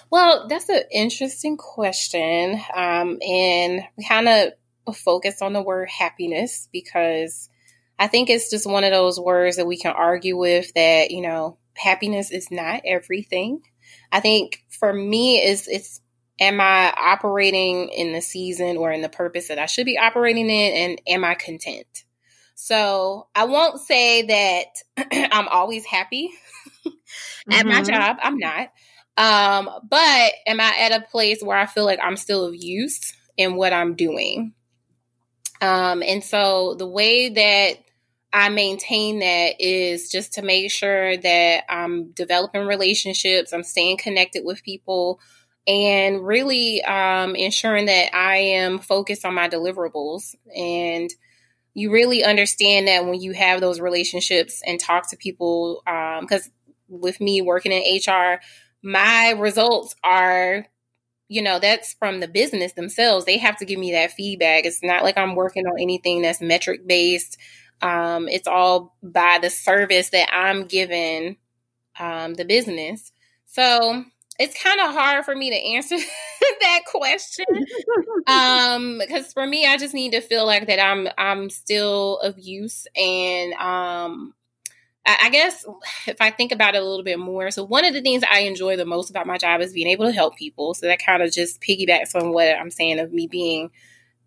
Well, 0.09 0.47
that's 0.47 0.69
an 0.69 0.83
interesting 0.93 1.57
question. 1.57 2.61
Um, 2.73 3.17
and 3.21 3.81
kind 4.07 4.29
of 4.29 4.53
focus 4.93 5.41
on 5.41 5.53
the 5.53 5.61
word 5.61 5.89
happiness 5.89 6.67
because 6.71 7.49
I 7.99 8.07
think 8.07 8.29
it's 8.29 8.49
just 8.49 8.69
one 8.69 8.83
of 8.83 8.91
those 8.91 9.19
words 9.19 9.57
that 9.57 9.67
we 9.67 9.77
can 9.77 9.91
argue 9.91 10.37
with 10.37 10.73
that, 10.73 11.11
you 11.11 11.21
know, 11.21 11.57
happiness 11.75 12.31
is 12.31 12.51
not 12.51 12.81
everything. 12.85 13.61
I 14.11 14.19
think 14.19 14.63
for 14.69 14.91
me, 14.91 15.43
is 15.43 15.67
it's 15.67 16.01
am 16.39 16.61
I 16.61 16.93
operating 16.95 17.89
in 17.89 18.13
the 18.13 18.21
season 18.21 18.77
or 18.77 18.91
in 18.91 19.01
the 19.01 19.09
purpose 19.09 19.47
that 19.47 19.59
I 19.59 19.65
should 19.65 19.85
be 19.85 19.97
operating 19.97 20.49
in? 20.49 20.73
And 20.73 21.01
am 21.07 21.23
I 21.23 21.35
content? 21.35 22.05
So 22.55 23.27
I 23.35 23.45
won't 23.45 23.79
say 23.79 24.23
that 24.23 24.65
I'm 25.31 25.47
always 25.47 25.85
happy 25.85 26.31
at 26.85 26.91
mm-hmm. 27.49 27.69
my 27.69 27.81
job. 27.83 28.17
I'm 28.21 28.37
not. 28.37 28.69
Um, 29.17 29.69
but 29.89 30.31
am 30.45 30.59
I 30.59 30.75
at 30.79 30.91
a 30.91 31.05
place 31.09 31.41
where 31.41 31.57
I 31.57 31.65
feel 31.65 31.85
like 31.85 31.99
I'm 32.01 32.17
still 32.17 32.45
of 32.45 32.55
use 32.55 33.13
in 33.35 33.55
what 33.55 33.73
I'm 33.73 33.95
doing? 33.95 34.53
Um, 35.61 36.03
and 36.03 36.23
so 36.23 36.75
the 36.75 36.87
way 36.87 37.29
that 37.29 37.77
I 38.33 38.49
maintain 38.49 39.19
that 39.19 39.55
is 39.59 40.11
just 40.11 40.33
to 40.33 40.41
make 40.41 40.69
sure 40.71 41.17
that 41.17 41.63
I'm 41.69 42.11
developing 42.11 42.67
relationships, 42.67 43.53
I'm 43.53 43.63
staying 43.63 43.97
connected 43.97 44.43
with 44.45 44.63
people, 44.63 45.19
and 45.65 46.25
really 46.25 46.81
um, 46.83 47.35
ensuring 47.35 47.87
that 47.87 48.15
I 48.15 48.37
am 48.37 48.79
focused 48.79 49.25
on 49.25 49.33
my 49.33 49.49
deliverables. 49.49 50.35
And 50.55 51.09
you 51.73 51.91
really 51.91 52.23
understand 52.23 52.87
that 52.87 53.05
when 53.05 53.19
you 53.21 53.33
have 53.33 53.61
those 53.61 53.79
relationships 53.79 54.61
and 54.65 54.79
talk 54.79 55.09
to 55.09 55.17
people, 55.17 55.81
because 55.85 56.47
um, 56.47 56.51
with 56.87 57.19
me 57.19 57.41
working 57.41 57.71
in 57.71 57.99
HR, 58.07 58.39
my 58.81 59.31
results 59.31 59.95
are 60.03 60.65
you 61.27 61.41
know 61.41 61.59
that's 61.59 61.93
from 61.93 62.19
the 62.19 62.27
business 62.27 62.73
themselves. 62.73 63.25
They 63.25 63.37
have 63.37 63.57
to 63.57 63.65
give 63.65 63.79
me 63.79 63.91
that 63.93 64.11
feedback. 64.11 64.65
It's 64.65 64.83
not 64.83 65.03
like 65.03 65.17
i'm 65.17 65.35
working 65.35 65.65
on 65.65 65.79
anything 65.79 66.21
that's 66.21 66.41
metric 66.41 66.87
based. 66.87 67.37
Um, 67.81 68.27
it's 68.27 68.47
all 68.47 68.95
by 69.03 69.39
the 69.41 69.49
service 69.49 70.09
that 70.09 70.29
i'm 70.33 70.65
giving 70.65 71.37
um, 71.99 72.33
the 72.35 72.45
business. 72.45 73.11
So 73.45 74.03
it's 74.39 74.61
kind 74.61 74.79
of 74.79 74.93
hard 74.93 75.25
for 75.25 75.35
me 75.35 75.49
to 75.49 75.55
answer 75.55 75.97
that 76.61 76.81
question 76.85 77.45
um 78.27 78.99
because 78.99 79.33
for 79.33 79.45
me 79.45 79.65
i 79.65 79.77
just 79.77 79.93
need 79.93 80.11
to 80.11 80.21
feel 80.21 80.45
like 80.45 80.67
that 80.67 80.79
i'm 80.79 81.07
i'm 81.17 81.49
still 81.49 82.19
of 82.19 82.37
use 82.37 82.87
and 82.95 83.53
um 83.53 84.33
I, 85.07 85.29
guess 85.29 85.65
if 86.05 86.17
i 86.19 86.29
think 86.29 86.51
about 86.51 86.75
it 86.75 86.81
a 86.81 86.85
little 86.85 87.03
bit 87.03 87.19
more 87.19 87.49
so 87.49 87.63
one 87.63 87.85
of 87.85 87.93
the 87.93 88.01
things 88.01 88.23
i 88.29 88.39
enjoy 88.39 88.75
the 88.75 88.85
most 88.85 89.09
about 89.09 89.27
my 89.27 89.37
job 89.37 89.61
is 89.61 89.73
being 89.73 89.87
able 89.87 90.05
to 90.05 90.11
help 90.11 90.35
people. 90.35 90.73
So 90.73 90.87
that 90.87 91.03
kind 91.03 91.23
of 91.23 91.31
just 91.31 91.61
piggybacks 91.61 92.15
on 92.15 92.33
what 92.33 92.57
i'm 92.57 92.71
saying 92.71 92.99
of 92.99 93.13
me 93.13 93.27
being 93.27 93.69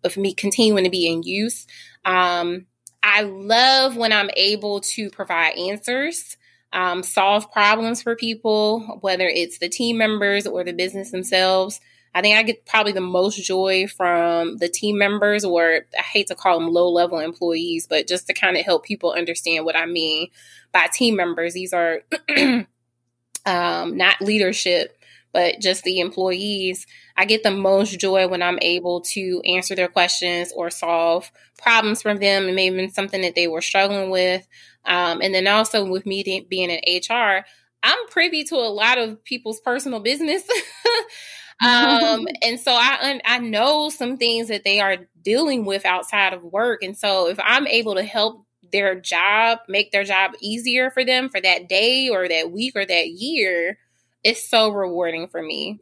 of 0.03 0.17
me 0.17 0.33
continuing 0.33 0.83
to 0.83 0.89
be 0.89 1.07
in 1.07 1.23
use. 1.23 1.67
Um 2.05 2.65
i 3.03 3.21
love 3.21 3.97
when 3.97 4.11
i'm 4.11 4.29
able 4.35 4.81
to 4.81 5.09
provide 5.09 5.57
answers 5.57 6.37
um, 6.73 7.03
solve 7.03 7.51
problems 7.51 8.01
for 8.01 8.15
people, 8.15 8.81
whether 9.01 9.27
it's 9.27 9.59
the 9.59 9.69
team 9.69 9.97
members 9.97 10.47
or 10.47 10.63
the 10.63 10.73
business 10.73 11.11
themselves. 11.11 11.79
I 12.13 12.21
think 12.21 12.37
I 12.37 12.43
get 12.43 12.65
probably 12.65 12.91
the 12.91 13.01
most 13.01 13.41
joy 13.43 13.87
from 13.87 14.57
the 14.57 14.67
team 14.67 14.97
members, 14.97 15.45
or 15.45 15.85
I 15.97 16.01
hate 16.01 16.27
to 16.27 16.35
call 16.35 16.59
them 16.59 16.69
low 16.69 16.89
level 16.89 17.19
employees, 17.19 17.87
but 17.87 18.07
just 18.07 18.27
to 18.27 18.33
kind 18.33 18.57
of 18.57 18.65
help 18.65 18.83
people 18.83 19.13
understand 19.13 19.65
what 19.65 19.77
I 19.77 19.85
mean 19.85 20.27
by 20.71 20.87
team 20.93 21.15
members. 21.15 21.53
These 21.53 21.73
are 21.73 22.01
um, 23.45 23.97
not 23.97 24.21
leadership, 24.21 24.97
but 25.33 25.59
just 25.59 25.83
the 25.83 25.99
employees. 25.99 26.85
I 27.15 27.25
get 27.25 27.43
the 27.43 27.51
most 27.51 27.99
joy 27.99 28.27
when 28.27 28.41
I'm 28.41 28.59
able 28.61 29.01
to 29.01 29.41
answer 29.45 29.75
their 29.75 29.87
questions 29.87 30.51
or 30.55 30.69
solve 30.69 31.31
problems 31.57 32.01
from 32.01 32.17
them 32.17 32.45
and 32.45 32.55
maybe 32.55 32.87
something 32.89 33.21
that 33.21 33.35
they 33.35 33.47
were 33.47 33.61
struggling 33.61 34.09
with. 34.09 34.47
Um, 34.85 35.21
and 35.21 35.33
then 35.33 35.47
also 35.47 35.85
with 35.85 36.05
me 36.05 36.45
being 36.49 36.69
in 36.69 37.01
HR, 37.01 37.45
I'm 37.83 38.07
privy 38.09 38.43
to 38.45 38.55
a 38.55 38.71
lot 38.71 38.97
of 38.97 39.23
people's 39.23 39.59
personal 39.59 39.99
business. 39.99 40.43
um, 41.63 42.27
and 42.41 42.59
so 42.59 42.71
I 42.73 43.21
I 43.25 43.39
know 43.39 43.89
some 43.89 44.17
things 44.17 44.47
that 44.49 44.63
they 44.63 44.79
are 44.79 44.97
dealing 45.21 45.65
with 45.65 45.85
outside 45.85 46.33
of 46.33 46.43
work. 46.43 46.83
And 46.83 46.97
so 46.97 47.27
if 47.27 47.39
I'm 47.41 47.67
able 47.67 47.95
to 47.95 48.03
help 48.03 48.45
their 48.71 48.99
job, 48.99 49.59
make 49.67 49.91
their 49.91 50.03
job 50.03 50.31
easier 50.39 50.89
for 50.89 51.03
them 51.03 51.29
for 51.29 51.41
that 51.41 51.69
day 51.69 52.09
or 52.09 52.27
that 52.27 52.51
week 52.51 52.75
or 52.75 52.85
that 52.85 53.09
year, 53.09 53.77
it's 54.23 54.47
so 54.47 54.69
rewarding 54.69 55.27
for 55.27 55.41
me. 55.41 55.79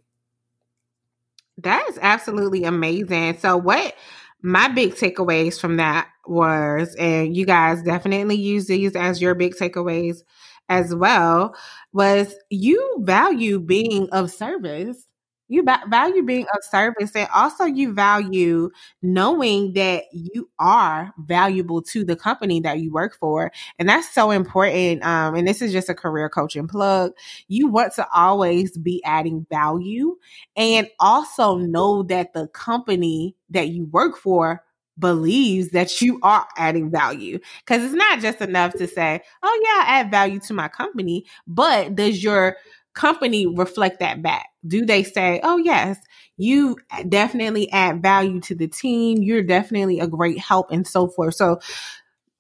That 1.58 1.86
is 1.90 2.00
absolutely 2.02 2.64
amazing. 2.64 3.38
So 3.40 3.58
what 3.58 3.96
my 4.42 4.70
big 4.70 4.94
takeaways 4.94 5.60
from 5.60 5.78
that 5.78 6.08
was, 6.26 6.96
and 6.96 7.36
you 7.36 7.46
guys 7.46 7.84
definitely 7.84 8.38
use 8.38 8.68
these 8.68 8.96
as 8.96 9.22
your 9.22 9.36
big 9.36 9.56
takeaways 9.56 10.24
as 10.70 10.96
well, 10.96 11.56
was 11.92 12.36
you 12.50 12.98
value 13.02 13.60
being 13.60 14.10
of 14.12 14.32
service 14.32 15.09
you 15.50 15.64
value 15.90 16.24
being 16.24 16.46
of 16.56 16.64
service 16.64 17.12
and 17.16 17.28
also 17.34 17.66
you 17.66 17.94
value 17.94 18.70
knowing 19.02 19.74
that 19.74 20.04
you 20.14 20.50
are 20.60 21.14
valuable 21.18 21.82
to 21.82 22.06
the 22.06 22.16
company 22.16 22.62
that 22.62 22.80
you 22.80 22.92
work 22.92 23.16
for. 23.20 23.52
And 23.78 23.90
that's 23.90 24.10
so 24.14 24.32
important 24.32 25.04
um, 25.04 25.36
and 25.36 25.48
this 25.48 25.62
is 25.62 25.72
just 25.74 25.90
a 25.90 25.96
career 25.96 26.30
coaching 26.30 26.68
plug. 26.68 27.12
You 27.48 27.68
want 27.68 27.94
to 27.96 28.08
always 28.14 28.78
be 28.78 29.04
adding 29.04 29.46
value 29.50 30.16
and 30.56 30.88
also 31.00 31.58
know 31.58 32.04
that 32.04 32.34
the 32.34 32.48
company 32.50 33.36
that 33.50 33.70
you 33.70 33.86
work 33.86 34.18
for 34.18 34.64
believes 34.98 35.70
that 35.70 36.02
you 36.02 36.20
are 36.24 36.46
adding 36.58 36.92
value. 36.92 37.40
Because 37.66 37.84
it's 37.84 37.94
not 37.94 38.20
just 38.20 38.42
enough 38.42 38.74
to 38.74 38.88
say 38.88 39.22
oh 39.44 39.62
yeah 39.64 39.84
i 39.86 40.00
add 40.00 40.12
value 40.12 40.40
to 40.42 40.54
my 40.54 40.68
company 40.68 41.26
but 41.48 41.96
does 41.96 42.24
your 42.24 42.58
company 43.00 43.48
reflect 43.48 44.02
that 44.02 44.22
back? 44.22 44.48
Do 44.68 44.86
they 44.86 45.04
say, 45.04 45.40
oh, 45.42 45.58
yes, 45.58 45.98
you 46.36 46.78
definitely 47.08 47.72
add 47.72 48.02
value 48.02 48.42
to 48.42 48.56
the 48.56 48.68
team. 48.68 49.24
You're 49.24 49.44
definitely 49.44 50.00
a 50.00 50.08
great 50.08 50.38
help 50.38 50.72
and 50.72 50.86
so 50.86 51.08
forth. 51.08 51.36
So, 51.36 51.60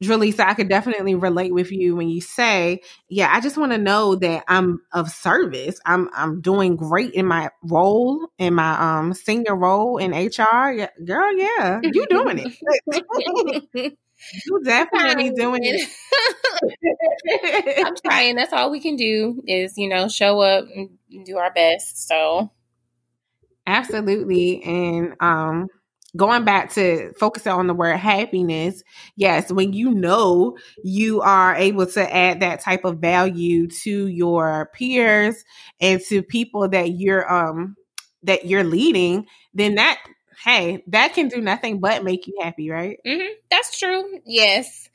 Jaleesa, 0.03 0.41
I 0.41 0.53
could 0.53 0.69
definitely 0.69 1.15
relate 1.15 1.53
with 1.53 1.71
you 1.71 1.95
when 1.95 2.07
you 2.07 2.21
say, 2.21 2.79
"Yeah, 3.09 3.29
I 3.31 3.41
just 3.41 3.57
want 3.57 3.73
to 3.73 3.77
know 3.77 4.15
that 4.15 4.45
I'm 4.47 4.79
of 4.93 5.09
service. 5.09 5.77
I'm 5.85 6.09
I'm 6.13 6.39
doing 6.39 6.77
great 6.77 7.13
in 7.13 7.25
my 7.25 7.49
role, 7.63 8.29
in 8.37 8.53
my 8.53 8.99
um 8.99 9.13
senior 9.13 9.57
role 9.57 9.97
in 9.97 10.13
HR. 10.13 10.71
Yeah, 10.71 10.89
girl, 11.03 11.37
yeah, 11.37 11.81
you're 11.83 12.07
doing 12.07 12.39
it. 12.39 13.97
You 14.45 14.61
definitely 14.63 15.31
doing 15.31 15.61
it. 15.63 15.89
I'm 17.85 17.95
trying. 18.05 18.35
That's 18.35 18.53
all 18.53 18.71
we 18.71 18.79
can 18.79 18.95
do 18.95 19.41
is, 19.47 19.77
you 19.77 19.87
know, 19.87 20.07
show 20.07 20.41
up 20.41 20.65
and 20.75 20.89
do 21.25 21.37
our 21.37 21.51
best. 21.53 22.07
So 22.07 22.51
absolutely. 23.65 24.63
And 24.63 25.15
um 25.19 25.67
going 26.17 26.43
back 26.43 26.73
to 26.73 27.13
focusing 27.13 27.51
on 27.51 27.67
the 27.67 27.73
word 27.73 27.97
happiness, 27.97 28.83
yes, 29.15 29.51
when 29.51 29.73
you 29.73 29.91
know 29.91 30.57
you 30.83 31.21
are 31.21 31.55
able 31.55 31.85
to 31.85 32.15
add 32.15 32.39
that 32.39 32.61
type 32.61 32.83
of 32.83 32.99
value 32.99 33.67
to 33.67 34.07
your 34.07 34.69
peers 34.73 35.43
and 35.79 36.01
to 36.01 36.23
people 36.23 36.67
that 36.69 36.91
you're 36.91 37.31
um 37.31 37.75
that 38.23 38.45
you're 38.45 38.63
leading, 38.63 39.25
then 39.53 39.75
that 39.75 39.99
hey, 40.43 40.83
that 40.87 41.13
can 41.13 41.27
do 41.27 41.41
nothing 41.41 41.79
but 41.79 42.03
make 42.03 42.27
you 42.27 42.35
happy, 42.41 42.69
right? 42.69 42.97
Mm-hmm. 43.05 43.33
That's 43.51 43.77
true. 43.77 44.19
Yes, 44.25 44.89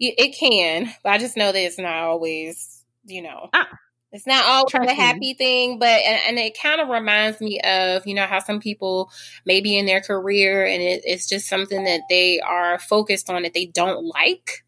it 0.00 0.36
can. 0.38 0.92
But 1.02 1.12
I 1.12 1.18
just 1.18 1.36
know 1.36 1.52
that 1.52 1.58
it's 1.60 1.78
not 1.78 1.94
always, 1.94 2.84
you 3.04 3.22
know. 3.22 3.48
Ah. 3.52 3.68
It's 4.12 4.26
not 4.28 4.44
always 4.46 4.88
a 4.88 4.94
happy 4.94 5.34
thing, 5.34 5.78
but 5.80 5.88
and, 5.88 6.20
and 6.28 6.38
it 6.38 6.56
kind 6.60 6.80
of 6.80 6.88
reminds 6.88 7.40
me 7.40 7.60
of 7.60 8.06
you 8.06 8.14
know 8.14 8.26
how 8.26 8.38
some 8.38 8.60
people 8.60 9.10
maybe 9.44 9.76
in 9.76 9.86
their 9.86 10.00
career 10.00 10.64
and 10.64 10.80
it, 10.80 11.02
it's 11.04 11.28
just 11.28 11.48
something 11.48 11.84
that 11.84 12.02
they 12.08 12.40
are 12.40 12.78
focused 12.78 13.28
on 13.28 13.42
that 13.42 13.54
they 13.54 13.66
don't 13.66 14.04
like. 14.04 14.64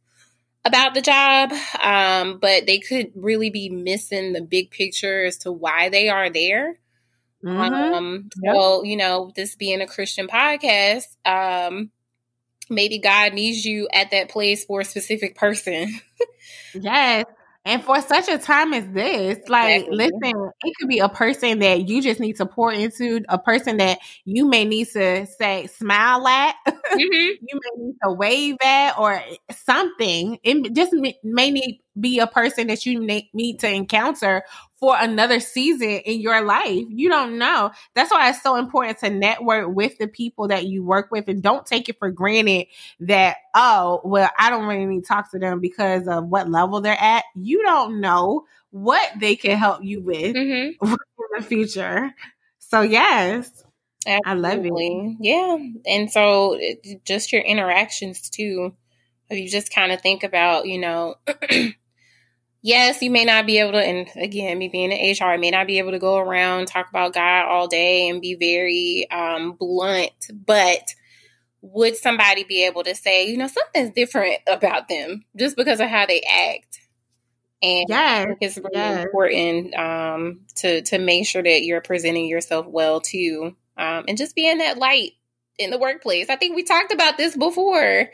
about 0.64 0.94
the 0.94 1.02
job, 1.02 1.52
um, 1.80 2.38
but 2.40 2.66
they 2.66 2.78
could 2.78 3.12
really 3.14 3.50
be 3.50 3.68
missing 3.68 4.32
the 4.32 4.42
big 4.42 4.70
picture 4.70 5.24
as 5.24 5.38
to 5.38 5.52
why 5.52 5.88
they 5.88 6.08
are 6.08 6.30
there. 6.30 6.76
Mm-hmm. 7.44 7.74
Um, 7.74 8.30
yep. 8.42 8.54
So, 8.54 8.84
you 8.84 8.96
know, 8.96 9.32
this 9.34 9.54
being 9.54 9.80
a 9.80 9.86
Christian 9.86 10.26
podcast, 10.26 11.04
um, 11.24 11.90
maybe 12.70 12.98
God 12.98 13.34
needs 13.34 13.64
you 13.64 13.88
at 13.92 14.10
that 14.10 14.28
place 14.28 14.64
for 14.64 14.80
a 14.80 14.84
specific 14.84 15.36
person. 15.36 16.00
yes. 16.74 17.24
And 17.66 17.82
for 17.82 18.00
such 18.00 18.28
a 18.28 18.38
time 18.38 18.72
as 18.72 18.88
this, 18.92 19.48
like, 19.48 19.86
exactly. 19.86 19.96
listen, 19.96 20.50
it 20.64 20.74
could 20.78 20.88
be 20.88 21.00
a 21.00 21.08
person 21.08 21.58
that 21.58 21.88
you 21.88 22.00
just 22.00 22.20
need 22.20 22.36
to 22.36 22.46
pour 22.46 22.72
into, 22.72 23.24
a 23.28 23.38
person 23.38 23.78
that 23.78 23.98
you 24.24 24.46
may 24.46 24.64
need 24.64 24.86
to 24.90 25.26
say, 25.26 25.66
smile 25.66 26.28
at, 26.28 26.54
mm-hmm. 26.68 27.00
you 27.00 27.38
may 27.52 27.84
need 27.84 27.96
to 28.04 28.12
wave 28.12 28.54
at, 28.62 28.96
or 28.96 29.20
something. 29.50 30.38
It 30.44 30.74
just 30.74 30.92
may 31.24 31.50
need 31.50 31.80
be 31.98 32.20
a 32.20 32.28
person 32.28 32.68
that 32.68 32.86
you 32.86 33.00
need 33.00 33.58
to 33.58 33.68
encounter 33.68 34.44
for 34.78 34.94
another 34.98 35.40
season 35.40 35.88
in 35.88 36.20
your 36.20 36.44
life. 36.44 36.84
You 36.88 37.08
don't 37.08 37.38
know. 37.38 37.70
That's 37.94 38.10
why 38.10 38.28
it's 38.28 38.42
so 38.42 38.56
important 38.56 38.98
to 38.98 39.10
network 39.10 39.74
with 39.74 39.96
the 39.98 40.06
people 40.06 40.48
that 40.48 40.66
you 40.66 40.84
work 40.84 41.10
with 41.10 41.28
and 41.28 41.42
don't 41.42 41.64
take 41.64 41.88
it 41.88 41.98
for 41.98 42.10
granted 42.10 42.66
that, 43.00 43.38
oh, 43.54 44.00
well, 44.04 44.30
I 44.38 44.50
don't 44.50 44.66
really 44.66 44.86
need 44.86 45.02
to 45.02 45.06
talk 45.06 45.30
to 45.30 45.38
them 45.38 45.60
because 45.60 46.06
of 46.06 46.28
what 46.28 46.50
level 46.50 46.80
they're 46.80 47.00
at. 47.00 47.24
You 47.34 47.62
don't 47.62 48.00
know 48.00 48.44
what 48.70 49.10
they 49.18 49.36
can 49.36 49.56
help 49.56 49.82
you 49.82 50.00
with 50.02 50.36
mm-hmm. 50.36 50.84
in 50.92 50.96
the 51.36 51.42
future. 51.42 52.14
So, 52.58 52.82
yes. 52.82 53.64
Absolutely. 54.06 54.26
I 54.26 54.54
love 54.54 54.64
it. 54.64 55.16
Yeah. 55.20 55.56
And 55.86 56.12
so 56.12 56.60
just 57.04 57.32
your 57.32 57.42
interactions 57.42 58.28
too. 58.28 58.74
If 59.28 59.38
you 59.38 59.48
just 59.48 59.74
kind 59.74 59.90
of 59.90 60.00
think 60.00 60.22
about, 60.22 60.66
you 60.66 60.78
know, 60.78 61.16
yes, 62.62 63.02
you 63.02 63.10
may 63.10 63.24
not 63.24 63.46
be 63.46 63.58
able 63.58 63.72
to, 63.72 63.78
and 63.78 64.08
again, 64.16 64.58
me 64.58 64.68
being 64.68 64.92
an 64.92 65.12
HR, 65.12 65.32
I 65.32 65.36
may 65.36 65.50
not 65.50 65.66
be 65.66 65.78
able 65.78 65.92
to 65.92 65.98
go 65.98 66.16
around 66.16 66.66
talk 66.66 66.88
about 66.88 67.14
God 67.14 67.46
all 67.46 67.68
day 67.68 68.08
and 68.08 68.20
be 68.20 68.34
very 68.34 69.10
um, 69.10 69.52
blunt, 69.52 70.12
but 70.32 70.94
would 71.62 71.96
somebody 71.96 72.44
be 72.44 72.64
able 72.64 72.84
to 72.84 72.94
say, 72.94 73.28
you 73.28 73.36
know, 73.36 73.48
something's 73.48 73.90
different 73.90 74.38
about 74.46 74.88
them 74.88 75.24
just 75.36 75.56
because 75.56 75.80
of 75.80 75.88
how 75.88 76.06
they 76.06 76.22
act? 76.22 76.80
And 77.62 77.86
yes, 77.88 78.36
it's 78.40 78.58
really 78.58 78.70
yes. 78.74 79.04
important 79.04 79.74
um, 79.74 80.40
to 80.56 80.82
to 80.82 80.98
make 80.98 81.26
sure 81.26 81.42
that 81.42 81.64
you're 81.64 81.80
presenting 81.80 82.26
yourself 82.26 82.66
well 82.66 83.00
too, 83.00 83.56
um, 83.78 84.04
and 84.06 84.18
just 84.18 84.36
being 84.36 84.58
that 84.58 84.76
light 84.76 85.12
in 85.58 85.70
the 85.70 85.78
workplace. 85.78 86.28
I 86.28 86.36
think 86.36 86.54
we 86.54 86.64
talked 86.64 86.92
about 86.92 87.16
this 87.16 87.34
before. 87.34 88.10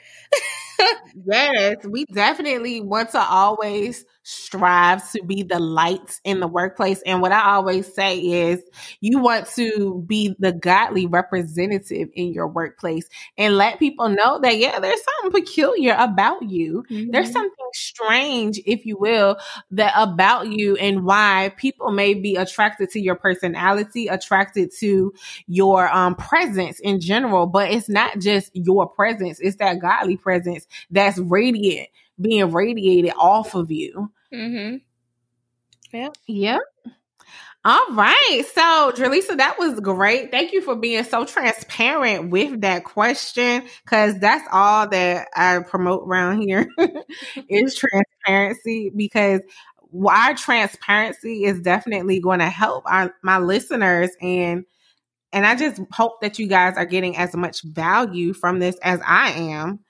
yes, 1.26 1.76
we 1.84 2.04
definitely 2.04 2.80
want 2.80 3.10
to 3.10 3.20
always 3.20 4.04
strive 4.24 5.10
to 5.12 5.22
be 5.24 5.42
the 5.42 5.58
light 5.58 6.20
in 6.24 6.40
the 6.40 6.46
workplace. 6.46 7.02
And 7.06 7.20
what 7.20 7.32
I 7.32 7.52
always 7.52 7.92
say 7.92 8.18
is 8.18 8.62
you 9.00 9.18
want 9.18 9.46
to 9.56 10.02
be 10.06 10.36
the 10.38 10.52
godly 10.52 11.06
representative 11.06 12.08
in 12.14 12.32
your 12.32 12.48
workplace 12.48 13.08
and 13.36 13.56
let 13.56 13.78
people 13.78 14.08
know 14.08 14.38
that, 14.40 14.58
yeah, 14.58 14.78
there's 14.78 15.00
something 15.02 15.40
peculiar 15.40 15.96
about 15.98 16.42
you. 16.48 16.84
Mm-hmm. 16.90 17.10
There's 17.10 17.32
something 17.32 17.52
strange, 17.74 18.60
if 18.66 18.86
you 18.86 18.96
will, 18.96 19.38
that 19.72 19.92
about 19.96 20.48
you 20.48 20.76
and 20.76 21.04
why 21.04 21.52
people 21.56 21.90
may 21.90 22.14
be 22.14 22.36
attracted 22.36 22.90
to 22.90 23.00
your 23.00 23.16
personality, 23.16 24.08
attracted 24.08 24.70
to 24.78 25.12
your 25.46 25.92
um, 25.92 26.14
presence 26.14 26.78
in 26.80 27.00
general. 27.00 27.46
But 27.46 27.70
it's 27.72 27.88
not 27.88 28.18
just 28.18 28.50
your 28.54 28.88
presence, 28.88 29.40
it's 29.40 29.56
that 29.56 29.80
godly 29.80 30.16
presence 30.16 30.66
that's 30.90 31.18
radiant 31.18 31.88
being 32.20 32.50
radiated 32.50 33.12
off 33.16 33.54
of 33.54 33.70
you. 33.70 34.10
Mm-hmm. 34.32 34.76
Yeah. 35.96 36.08
Yep. 36.26 36.60
All 37.64 37.86
right. 37.92 38.42
So, 38.52 38.92
Dralisa, 38.92 39.36
that 39.36 39.56
was 39.56 39.78
great. 39.78 40.32
Thank 40.32 40.52
you 40.52 40.62
for 40.62 40.74
being 40.74 41.04
so 41.04 41.24
transparent 41.24 42.30
with 42.30 42.62
that 42.62 42.84
question 42.84 43.62
because 43.84 44.18
that's 44.18 44.46
all 44.50 44.88
that 44.88 45.28
I 45.36 45.60
promote 45.60 46.02
around 46.08 46.42
here 46.42 46.66
is 47.48 47.76
transparency 47.76 48.90
because 48.96 49.42
our 50.08 50.34
transparency 50.34 51.44
is 51.44 51.60
definitely 51.60 52.18
going 52.18 52.40
to 52.40 52.48
help 52.48 52.84
our 52.86 53.14
my 53.22 53.38
listeners 53.38 54.10
and 54.20 54.64
and 55.32 55.46
I 55.46 55.54
just 55.54 55.80
hope 55.92 56.20
that 56.20 56.38
you 56.38 56.46
guys 56.48 56.76
are 56.76 56.84
getting 56.84 57.16
as 57.16 57.34
much 57.34 57.62
value 57.62 58.34
from 58.34 58.58
this 58.58 58.76
as 58.82 59.00
I 59.06 59.30
am. 59.30 59.80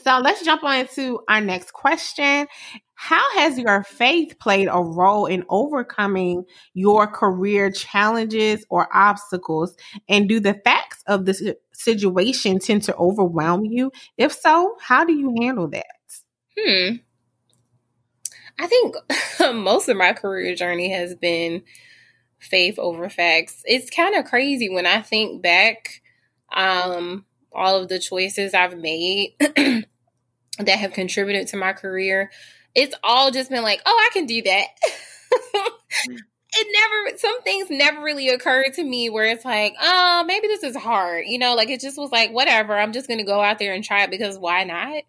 So 0.00 0.18
let's 0.18 0.44
jump 0.44 0.64
on 0.64 0.80
into 0.80 1.20
our 1.28 1.40
next 1.40 1.72
question. 1.72 2.46
How 2.94 3.38
has 3.38 3.58
your 3.58 3.82
faith 3.82 4.38
played 4.38 4.68
a 4.70 4.80
role 4.80 5.26
in 5.26 5.44
overcoming 5.48 6.44
your 6.72 7.06
career 7.06 7.70
challenges 7.70 8.64
or 8.70 8.88
obstacles? 8.94 9.76
And 10.08 10.28
do 10.28 10.40
the 10.40 10.54
facts 10.64 11.02
of 11.06 11.26
the 11.26 11.56
situation 11.74 12.58
tend 12.58 12.84
to 12.84 12.96
overwhelm 12.96 13.64
you? 13.64 13.92
If 14.16 14.32
so, 14.32 14.76
how 14.80 15.04
do 15.04 15.12
you 15.12 15.34
handle 15.40 15.68
that? 15.68 15.84
Hmm. 16.58 16.96
I 18.58 18.66
think 18.66 18.94
most 19.54 19.88
of 19.88 19.96
my 19.96 20.12
career 20.12 20.54
journey 20.54 20.92
has 20.92 21.14
been 21.14 21.62
faith 22.38 22.78
over 22.78 23.08
facts. 23.08 23.62
It's 23.64 23.90
kind 23.90 24.14
of 24.14 24.24
crazy 24.24 24.68
when 24.70 24.86
I 24.86 25.02
think 25.02 25.42
back 25.42 26.02
um 26.54 27.24
all 27.54 27.80
of 27.80 27.88
the 27.88 27.98
choices 27.98 28.54
I've 28.54 28.78
made 28.78 29.34
that 29.38 29.86
have 30.68 30.92
contributed 30.92 31.48
to 31.48 31.56
my 31.56 31.72
career, 31.72 32.30
it's 32.74 32.94
all 33.02 33.30
just 33.30 33.50
been 33.50 33.62
like, 33.62 33.82
oh, 33.84 34.00
I 34.06 34.10
can 34.12 34.26
do 34.26 34.42
that. 34.42 34.66
it 36.54 36.66
never, 36.72 37.18
some 37.18 37.42
things 37.42 37.68
never 37.70 38.02
really 38.02 38.28
occurred 38.28 38.72
to 38.74 38.84
me 38.84 39.10
where 39.10 39.26
it's 39.26 39.44
like, 39.44 39.74
oh, 39.80 40.24
maybe 40.26 40.48
this 40.48 40.62
is 40.62 40.76
hard. 40.76 41.24
You 41.26 41.38
know, 41.38 41.54
like 41.54 41.70
it 41.70 41.80
just 41.80 41.98
was 41.98 42.10
like, 42.10 42.32
whatever, 42.32 42.78
I'm 42.78 42.92
just 42.92 43.08
going 43.08 43.18
to 43.18 43.24
go 43.24 43.40
out 43.40 43.58
there 43.58 43.74
and 43.74 43.84
try 43.84 44.04
it 44.04 44.10
because 44.10 44.38
why 44.38 44.64
not? 44.64 45.02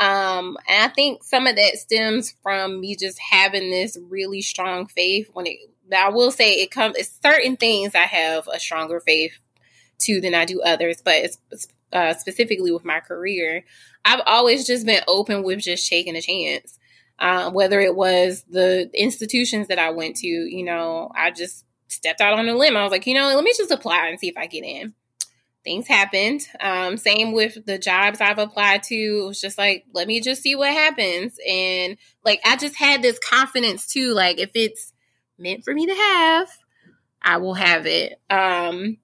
Um, 0.00 0.56
and 0.68 0.84
I 0.84 0.88
think 0.88 1.24
some 1.24 1.46
of 1.46 1.56
that 1.56 1.76
stems 1.76 2.34
from 2.42 2.80
me 2.80 2.94
just 2.94 3.18
having 3.18 3.70
this 3.70 3.98
really 4.08 4.42
strong 4.42 4.86
faith 4.86 5.28
when 5.32 5.46
it, 5.46 5.58
I 5.94 6.10
will 6.10 6.30
say 6.30 6.54
it 6.54 6.70
comes, 6.70 6.96
it's 6.96 7.18
certain 7.22 7.56
things 7.56 7.94
I 7.94 8.02
have 8.02 8.46
a 8.46 8.60
stronger 8.60 9.00
faith 9.00 9.38
to 10.00 10.20
than 10.20 10.34
I 10.34 10.44
do 10.44 10.60
others, 10.60 11.02
but 11.02 11.16
it's, 11.16 11.38
uh, 11.92 12.14
specifically 12.14 12.72
with 12.72 12.84
my 12.84 13.00
career. 13.00 13.64
I've 14.04 14.22
always 14.26 14.66
just 14.66 14.86
been 14.86 15.02
open 15.06 15.42
with 15.42 15.60
just 15.60 15.88
taking 15.88 16.16
a 16.16 16.22
chance. 16.22 16.78
Uh, 17.18 17.50
whether 17.50 17.80
it 17.80 17.96
was 17.96 18.44
the 18.48 18.88
institutions 18.94 19.66
that 19.68 19.78
I 19.78 19.90
went 19.90 20.16
to, 20.16 20.26
you 20.28 20.64
know, 20.64 21.10
I 21.16 21.32
just 21.32 21.64
stepped 21.88 22.20
out 22.20 22.38
on 22.38 22.48
a 22.48 22.54
limb. 22.54 22.76
I 22.76 22.84
was 22.84 22.92
like, 22.92 23.08
you 23.08 23.14
know, 23.14 23.34
let 23.34 23.42
me 23.42 23.52
just 23.56 23.72
apply 23.72 24.06
and 24.06 24.20
see 24.20 24.28
if 24.28 24.36
I 24.36 24.46
get 24.46 24.62
in. 24.62 24.94
Things 25.64 25.88
happened. 25.88 26.42
Um, 26.60 26.96
same 26.96 27.32
with 27.32 27.66
the 27.66 27.76
jobs 27.76 28.20
I've 28.20 28.38
applied 28.38 28.84
to. 28.84 28.94
It 28.94 29.26
was 29.26 29.40
just 29.40 29.58
like, 29.58 29.84
let 29.92 30.06
me 30.06 30.20
just 30.20 30.42
see 30.42 30.54
what 30.54 30.72
happens. 30.72 31.36
And 31.46 31.96
like, 32.24 32.40
I 32.44 32.56
just 32.56 32.76
had 32.76 33.02
this 33.02 33.18
confidence 33.18 33.88
too. 33.88 34.14
Like, 34.14 34.38
if 34.38 34.50
it's 34.54 34.92
meant 35.38 35.64
for 35.64 35.74
me 35.74 35.86
to 35.86 35.94
have, 35.94 36.48
I 37.20 37.38
will 37.38 37.54
have 37.54 37.84
it. 37.86 38.20
Um, 38.30 38.98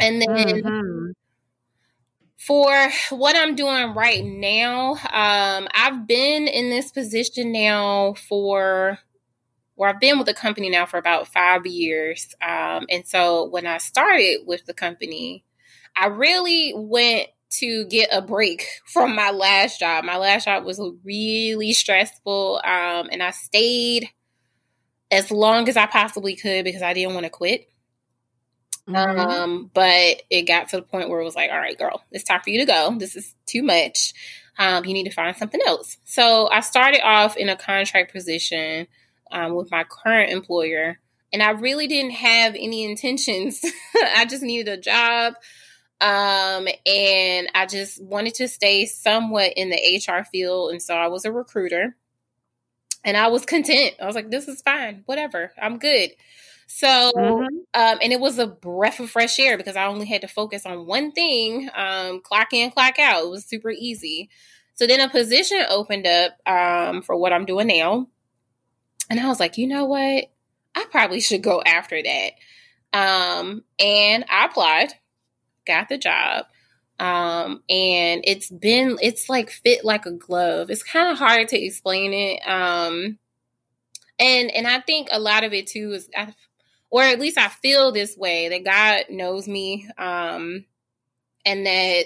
and 0.00 0.20
then 0.20 0.28
mm-hmm 0.28 1.10
for 2.46 2.90
what 3.10 3.36
I'm 3.36 3.54
doing 3.54 3.94
right 3.94 4.24
now, 4.24 4.92
um, 4.92 5.68
I've 5.74 6.06
been 6.06 6.46
in 6.46 6.68
this 6.68 6.90
position 6.90 7.52
now 7.52 8.14
for, 8.14 8.98
where 9.76 9.88
I've 9.88 10.00
been 10.00 10.18
with 10.18 10.26
the 10.26 10.34
company 10.34 10.68
now 10.68 10.84
for 10.84 10.98
about 10.98 11.28
five 11.28 11.66
years. 11.66 12.34
Um, 12.42 12.86
and 12.90 13.06
so 13.06 13.48
when 13.48 13.66
I 13.66 13.78
started 13.78 14.40
with 14.46 14.66
the 14.66 14.74
company, 14.74 15.44
I 15.96 16.06
really 16.06 16.74
went 16.76 17.28
to 17.60 17.86
get 17.86 18.10
a 18.12 18.20
break 18.20 18.66
from 18.92 19.14
my 19.14 19.30
last 19.30 19.80
job. 19.80 20.04
My 20.04 20.18
last 20.18 20.44
job 20.44 20.64
was 20.64 20.80
really 21.02 21.72
stressful, 21.72 22.60
um, 22.64 23.08
and 23.10 23.22
I 23.22 23.30
stayed 23.30 24.10
as 25.10 25.30
long 25.30 25.68
as 25.68 25.76
I 25.76 25.86
possibly 25.86 26.36
could 26.36 26.64
because 26.64 26.82
I 26.82 26.92
didn't 26.92 27.14
want 27.14 27.24
to 27.24 27.30
quit. 27.30 27.68
Mm-hmm. 28.88 29.18
Um, 29.18 29.70
but 29.72 30.22
it 30.30 30.42
got 30.42 30.68
to 30.70 30.76
the 30.76 30.82
point 30.82 31.08
where 31.08 31.20
it 31.20 31.24
was 31.24 31.36
like, 31.36 31.50
all 31.50 31.58
right, 31.58 31.78
girl, 31.78 32.02
it's 32.12 32.24
time 32.24 32.40
for 32.42 32.50
you 32.50 32.60
to 32.60 32.66
go. 32.66 32.94
This 32.98 33.16
is 33.16 33.34
too 33.46 33.62
much. 33.62 34.12
Um, 34.58 34.84
you 34.84 34.92
need 34.92 35.04
to 35.04 35.10
find 35.10 35.36
something 35.36 35.60
else. 35.66 35.96
So 36.04 36.48
I 36.50 36.60
started 36.60 37.00
off 37.02 37.36
in 37.36 37.48
a 37.48 37.56
contract 37.56 38.12
position 38.12 38.86
um, 39.32 39.54
with 39.54 39.70
my 39.70 39.84
current 39.84 40.30
employer, 40.30 40.98
and 41.32 41.42
I 41.42 41.50
really 41.50 41.86
didn't 41.86 42.12
have 42.12 42.54
any 42.54 42.84
intentions. 42.84 43.64
I 44.16 44.26
just 44.26 44.42
needed 44.42 44.68
a 44.68 44.80
job. 44.80 45.34
Um, 46.00 46.68
and 46.86 47.48
I 47.54 47.66
just 47.68 48.02
wanted 48.02 48.34
to 48.34 48.48
stay 48.48 48.84
somewhat 48.84 49.54
in 49.56 49.70
the 49.70 50.02
HR 50.06 50.24
field. 50.24 50.72
And 50.72 50.82
so 50.82 50.94
I 50.94 51.06
was 51.06 51.24
a 51.24 51.32
recruiter 51.32 51.96
and 53.04 53.16
I 53.16 53.28
was 53.28 53.46
content. 53.46 53.94
I 54.00 54.06
was 54.06 54.14
like, 54.14 54.30
this 54.30 54.48
is 54.48 54.60
fine, 54.60 55.04
whatever, 55.06 55.52
I'm 55.60 55.78
good. 55.78 56.10
So, 56.66 57.12
mm-hmm. 57.16 57.44
um, 57.74 57.98
and 58.02 58.12
it 58.12 58.20
was 58.20 58.38
a 58.38 58.46
breath 58.46 59.00
of 59.00 59.10
fresh 59.10 59.38
air 59.38 59.56
because 59.56 59.76
I 59.76 59.86
only 59.86 60.06
had 60.06 60.22
to 60.22 60.28
focus 60.28 60.66
on 60.66 60.86
one 60.86 61.12
thing, 61.12 61.68
um, 61.74 62.20
clock 62.20 62.52
in, 62.52 62.70
clock 62.70 62.98
out. 62.98 63.24
It 63.24 63.30
was 63.30 63.44
super 63.44 63.70
easy. 63.70 64.30
So 64.74 64.86
then 64.86 65.00
a 65.00 65.08
position 65.08 65.62
opened 65.68 66.06
up 66.06 66.32
um, 66.46 67.02
for 67.02 67.16
what 67.16 67.32
I'm 67.32 67.44
doing 67.44 67.68
now. 67.68 68.08
And 69.08 69.20
I 69.20 69.28
was 69.28 69.38
like, 69.38 69.58
you 69.58 69.66
know 69.66 69.84
what? 69.84 70.30
I 70.74 70.84
probably 70.90 71.20
should 71.20 71.42
go 71.42 71.62
after 71.64 72.02
that. 72.02 72.30
Um, 72.92 73.64
and 73.78 74.24
I 74.28 74.46
applied, 74.46 74.94
got 75.66 75.88
the 75.88 75.98
job. 75.98 76.46
Um, 76.98 77.62
and 77.68 78.22
it's 78.24 78.50
been, 78.50 78.98
it's 79.02 79.28
like 79.28 79.50
fit 79.50 79.84
like 79.84 80.06
a 80.06 80.12
glove. 80.12 80.70
It's 80.70 80.82
kind 80.82 81.12
of 81.12 81.18
hard 81.18 81.48
to 81.48 81.60
explain 81.60 82.12
it. 82.12 82.40
Um, 82.48 83.18
and, 84.18 84.50
and 84.50 84.66
I 84.66 84.80
think 84.80 85.08
a 85.10 85.20
lot 85.20 85.44
of 85.44 85.52
it 85.52 85.66
too 85.66 85.92
is, 85.92 86.08
I, 86.16 86.34
or 86.94 87.02
at 87.02 87.18
least 87.18 87.36
I 87.36 87.48
feel 87.48 87.90
this 87.90 88.16
way 88.16 88.50
that 88.50 88.64
God 88.64 89.06
knows 89.10 89.48
me. 89.48 89.88
Um, 89.98 90.64
and 91.44 91.66
that 91.66 92.04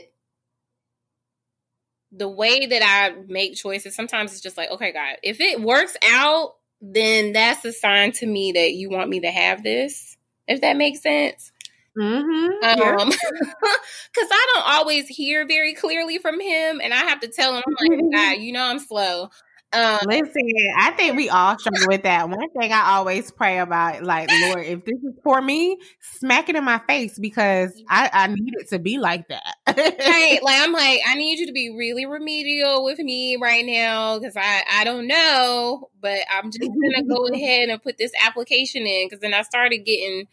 the 2.10 2.26
way 2.26 2.64
that 2.64 2.82
I 2.82 3.14
make 3.26 3.54
choices, 3.54 3.94
sometimes 3.94 4.32
it's 4.32 4.40
just 4.40 4.56
like, 4.56 4.70
okay, 4.70 4.92
God, 4.92 5.16
if 5.22 5.42
it 5.42 5.60
works 5.60 5.94
out, 6.02 6.54
then 6.80 7.34
that's 7.34 7.66
a 7.66 7.72
sign 7.72 8.12
to 8.12 8.26
me 8.26 8.52
that 8.52 8.72
you 8.72 8.88
want 8.88 9.10
me 9.10 9.20
to 9.20 9.30
have 9.30 9.62
this, 9.62 10.16
if 10.46 10.62
that 10.62 10.78
makes 10.78 11.02
sense. 11.02 11.52
Mm-hmm. 11.94 12.64
Um, 12.64 13.08
because 13.10 14.28
I 14.30 14.52
don't 14.54 14.64
always 14.64 15.06
hear 15.06 15.46
very 15.46 15.74
clearly 15.74 16.16
from 16.16 16.40
him, 16.40 16.80
and 16.82 16.94
I 16.94 17.00
have 17.00 17.20
to 17.20 17.28
tell 17.28 17.54
him, 17.54 17.62
I'm 17.66 17.90
like, 17.90 18.00
God, 18.14 18.40
you 18.40 18.52
know, 18.52 18.64
I'm 18.64 18.78
slow. 18.78 19.28
Um, 19.70 19.98
Listen, 20.06 20.50
I 20.78 20.92
think 20.92 21.16
we 21.16 21.28
all 21.28 21.58
struggle 21.58 21.88
with 21.88 22.04
that. 22.04 22.28
One 22.28 22.48
thing 22.58 22.72
I 22.72 22.94
always 22.96 23.30
pray 23.30 23.58
about, 23.58 24.02
like, 24.02 24.30
Lord, 24.42 24.64
if 24.64 24.84
this 24.84 24.96
is 25.02 25.14
for 25.22 25.42
me, 25.42 25.78
smack 26.00 26.48
it 26.48 26.56
in 26.56 26.64
my 26.64 26.78
face 26.88 27.18
because 27.18 27.78
I, 27.88 28.08
I 28.12 28.26
need 28.28 28.54
it 28.56 28.70
to 28.70 28.78
be 28.78 28.98
like 28.98 29.28
that. 29.28 29.54
right. 29.66 30.40
Like, 30.48 30.62
I'm 30.62 30.72
like, 30.72 31.00
I 31.06 31.14
need 31.16 31.38
you 31.38 31.46
to 31.46 31.52
be 31.52 31.74
really 31.76 32.06
remedial 32.06 32.82
with 32.84 32.98
me 32.98 33.36
right 33.36 33.64
now 33.66 34.18
because 34.18 34.36
I, 34.36 34.62
I 34.72 34.84
don't 34.84 35.06
know, 35.06 35.90
but 36.00 36.20
I'm 36.30 36.50
just 36.50 36.60
going 36.60 36.94
to 36.96 37.02
go 37.02 37.26
ahead 37.34 37.68
and 37.68 37.82
put 37.82 37.98
this 37.98 38.12
application 38.24 38.86
in 38.86 39.06
because 39.06 39.20
then 39.20 39.34
I 39.34 39.42
started 39.42 39.78
getting 39.84 40.26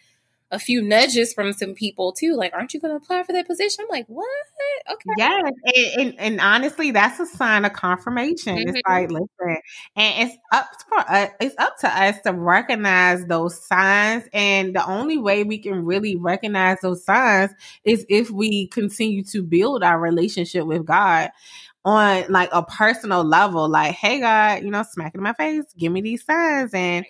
a 0.51 0.60
few 0.60 0.81
nudges 0.81 1.34
from 1.34 1.53
some 1.53 1.73
people 1.73 2.13
too. 2.13 2.36
Like, 2.36 2.53
aren't 2.53 2.73
you 2.73 2.79
going 2.79 2.91
to 2.91 3.03
apply 3.03 3.23
for 3.23 3.34
that 3.34 3.47
position? 3.47 3.86
I'm 3.86 3.89
like, 3.89 4.05
what? 4.08 4.27
Okay. 4.91 5.10
Yes, 5.17 5.51
and, 5.65 6.01
and, 6.01 6.19
and 6.19 6.41
honestly, 6.41 6.91
that's 6.91 7.19
a 7.19 7.25
sign 7.25 7.65
of 7.65 7.73
confirmation. 7.73 8.58
Mm-hmm. 8.58 8.69
It's 8.69 8.81
like, 8.88 9.10
listen, 9.10 9.58
and 9.95 10.29
it's 10.29 10.38
up 10.51 10.67
for 10.88 10.99
us. 10.99 11.31
It's 11.39 11.55
up 11.58 11.77
to 11.79 11.88
us 11.88 12.15
to 12.25 12.34
recognize 12.34 13.25
those 13.25 13.65
signs, 13.65 14.23
and 14.34 14.75
the 14.75 14.88
only 14.88 15.17
way 15.17 15.43
we 15.43 15.58
can 15.58 15.86
really 15.86 16.15
recognize 16.15 16.77
those 16.81 17.03
signs 17.03 17.51
is 17.84 18.05
if 18.10 18.29
we 18.29 18.67
continue 18.67 19.23
to 19.25 19.41
build 19.41 19.84
our 19.84 19.99
relationship 19.99 20.65
with 20.65 20.86
God 20.86 21.31
on 21.86 22.25
like 22.29 22.49
a 22.51 22.63
personal 22.63 23.23
level. 23.23 23.69
Like, 23.69 23.93
hey, 23.93 24.19
God, 24.19 24.63
you 24.63 24.71
know, 24.71 24.84
smack 24.84 25.13
it 25.13 25.17
in 25.17 25.23
my 25.23 25.34
face, 25.34 25.65
give 25.77 25.91
me 25.91 26.01
these 26.01 26.25
signs, 26.25 26.71
and 26.73 27.05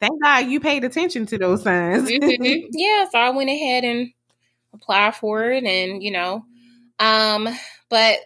Thank 0.00 0.22
God 0.22 0.46
you 0.46 0.60
paid 0.60 0.84
attention 0.84 1.26
to 1.26 1.38
those 1.38 1.62
signs. 1.62 2.08
mm-hmm. 2.10 2.66
Yeah, 2.72 3.06
so 3.10 3.18
I 3.18 3.30
went 3.30 3.50
ahead 3.50 3.84
and 3.84 4.12
applied 4.72 5.14
for 5.14 5.50
it, 5.50 5.64
and 5.64 6.02
you 6.02 6.10
know, 6.10 6.44
um, 6.98 7.48
but 7.90 8.18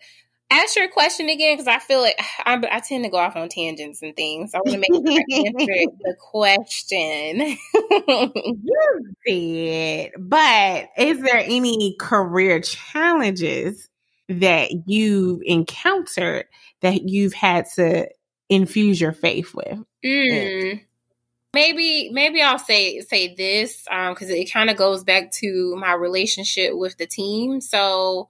ask 0.51 0.77
your 0.77 0.89
question 0.89 1.29
again 1.29 1.55
because 1.55 1.67
I 1.67 1.81
feel 1.81 2.01
like 2.01 2.17
I, 2.47 2.63
I, 2.71 2.81
tend 2.81 3.05
to 3.05 3.11
go 3.11 3.17
off 3.17 3.35
on 3.35 3.49
tangents 3.49 4.03
and 4.03 4.15
things. 4.15 4.55
I 4.55 4.59
want 4.59 4.73
to 4.73 4.79
make 4.79 4.95
sure 4.95 5.09
I 5.09 5.37
answer 5.47 5.93
the 6.01 6.17
question. 6.21 7.57
you 8.63 9.15
did, 9.27 10.13
but 10.19 10.91
is 10.97 11.21
there 11.21 11.43
any 11.45 11.97
career 11.99 12.61
challenges 12.61 13.89
that 14.29 14.71
you've 14.87 15.41
encountered 15.45 16.47
that 16.83 17.09
you've 17.09 17.35
had 17.35 17.67
to 17.75 18.09
infuse 18.49 19.01
your 19.01 19.13
faith 19.13 19.55
with? 19.55 19.83
Mm 20.05 20.81
maybe 21.55 22.11
maybe 22.13 22.43
I'll 22.43 22.59
say 22.59 23.01
say 23.01 23.35
this 23.35 23.85
because 23.85 24.31
um, 24.31 24.37
it 24.37 24.53
kind 24.53 24.69
of 24.69 24.77
goes 24.77 25.05
back 25.05 25.31
to 25.33 25.77
my 25.77 25.95
relationship 25.95 26.77
with 26.77 26.99
the 26.99 27.07
team. 27.07 27.61
So 27.61 28.29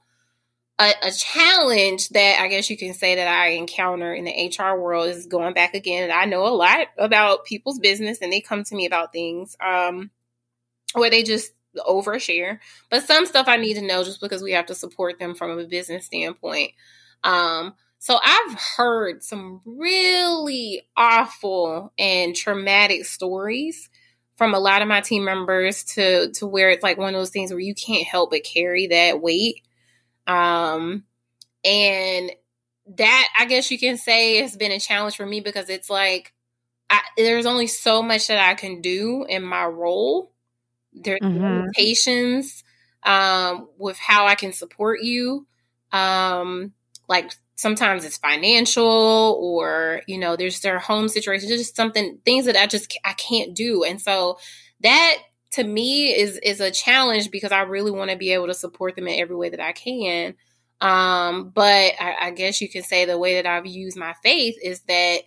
a, 0.79 0.93
a, 1.03 1.11
challenge 1.13 2.09
that 2.11 2.41
I 2.41 2.49
guess 2.49 2.69
you 2.69 2.77
can 2.77 2.95
say 2.95 3.15
that 3.17 3.29
I 3.29 3.51
encounter 3.51 4.13
in 4.13 4.25
the 4.25 4.53
HR 4.59 4.79
world 4.79 5.09
is 5.09 5.27
going 5.27 5.55
back 5.55 5.75
again. 5.75 6.11
I 6.13 6.25
know 6.25 6.47
a 6.47 6.49
lot 6.49 6.89
about 6.99 7.45
people's 7.45 7.79
business 7.79 8.19
and 8.21 8.33
they 8.33 8.41
come 8.41 8.65
to 8.65 8.75
me 8.75 8.87
about 8.87 9.13
things 9.13 9.57
um, 9.65 10.11
where 10.95 11.11
they 11.11 11.23
just 11.23 11.53
overshare. 11.77 12.59
But 12.91 13.05
some 13.05 13.27
stuff 13.27 13.47
I 13.49 13.57
need 13.57 13.75
to 13.75 13.87
know 13.87 14.03
just 14.03 14.21
because 14.21 14.43
we 14.43 14.53
have 14.53 14.67
to 14.67 14.75
support 14.75 15.19
them 15.19 15.35
from 15.35 15.59
a 15.59 15.65
business 15.65 16.07
standpoint. 16.07 16.73
Um, 17.23 17.75
so 18.05 18.19
I've 18.23 18.59
heard 18.77 19.23
some 19.23 19.63
really 19.65 20.83
awful 20.95 21.91
and 21.99 22.37
traumatic 22.37 23.07
stories 23.07 23.89
from 24.37 24.53
a 24.53 24.59
lot 24.59 24.83
of 24.83 24.89
my 24.89 25.01
team 25.01 25.25
members 25.25 25.85
to 25.95 26.31
to 26.33 26.47
where 26.47 26.69
it's 26.69 26.83
like 26.83 26.99
one 26.99 27.15
of 27.15 27.19
those 27.19 27.31
things 27.31 27.51
where 27.51 27.61
you 27.61 27.75
can't 27.75 28.07
help 28.07 28.33
but 28.33 28.45
carry 28.45 28.89
that 28.89 29.23
weight. 29.23 29.63
Um 30.27 31.05
and 31.65 32.31
that 32.99 33.29
I 33.39 33.47
guess 33.47 33.71
you 33.71 33.79
can 33.79 33.97
say 33.97 34.43
has 34.43 34.55
been 34.55 34.71
a 34.71 34.79
challenge 34.79 35.17
for 35.17 35.25
me 35.25 35.41
because 35.41 35.71
it's 35.71 35.89
like 35.89 36.35
I, 36.91 37.01
there's 37.17 37.47
only 37.47 37.69
so 37.69 38.03
much 38.03 38.27
that 38.27 38.39
I 38.39 38.53
can 38.53 38.83
do 38.83 39.25
in 39.27 39.43
my 39.43 39.65
role. 39.65 40.31
There's 40.93 41.21
mm-hmm. 41.21 41.43
limitations 41.43 42.65
um, 43.03 43.67
with 43.79 43.97
how 43.97 44.27
I 44.27 44.35
can 44.35 44.53
support 44.53 45.01
you. 45.01 45.47
Um, 45.91 46.75
like 47.09 47.33
sometimes 47.57 48.05
it's 48.05 48.17
financial 48.17 49.39
or 49.41 50.03
you 50.07 50.19
know 50.19 50.37
there's 50.37 50.61
their 50.61 50.79
home 50.79 51.09
situation 51.09 51.49
just 51.49 51.77
something 51.77 52.19
things 52.25 52.47
that 52.47 52.57
i 52.57 52.67
just 52.67 52.99
i 53.05 53.13
can't 53.15 53.55
do. 53.55 53.85
And 53.85 54.01
so 54.01 54.39
that 54.81 55.19
to 55.53 55.65
me 55.65 56.13
is 56.15 56.39
is 56.39 56.61
a 56.61 56.71
challenge 56.71 57.31
because 57.31 57.53
i 57.53 57.63
really 57.63 57.91
want 57.91 58.11
to 58.11 58.17
be 58.17 58.33
able 58.33 58.49
to 58.49 58.55
support 58.55 58.97
them 58.97 59.09
in 59.09 59.21
every 59.21 59.37
way 59.37 59.51
that 59.51 59.61
i 59.61 59.73
can. 59.73 60.35
Um 60.81 61.51
but 61.55 61.95
I, 62.01 62.17
I 62.23 62.31
guess 62.33 62.61
you 62.61 62.69
can 62.69 62.83
say 62.83 63.05
the 63.05 63.19
way 63.19 63.35
that 63.35 63.47
i've 63.47 63.67
used 63.67 63.97
my 63.97 64.15
faith 64.23 64.57
is 64.63 64.81
that 64.83 65.19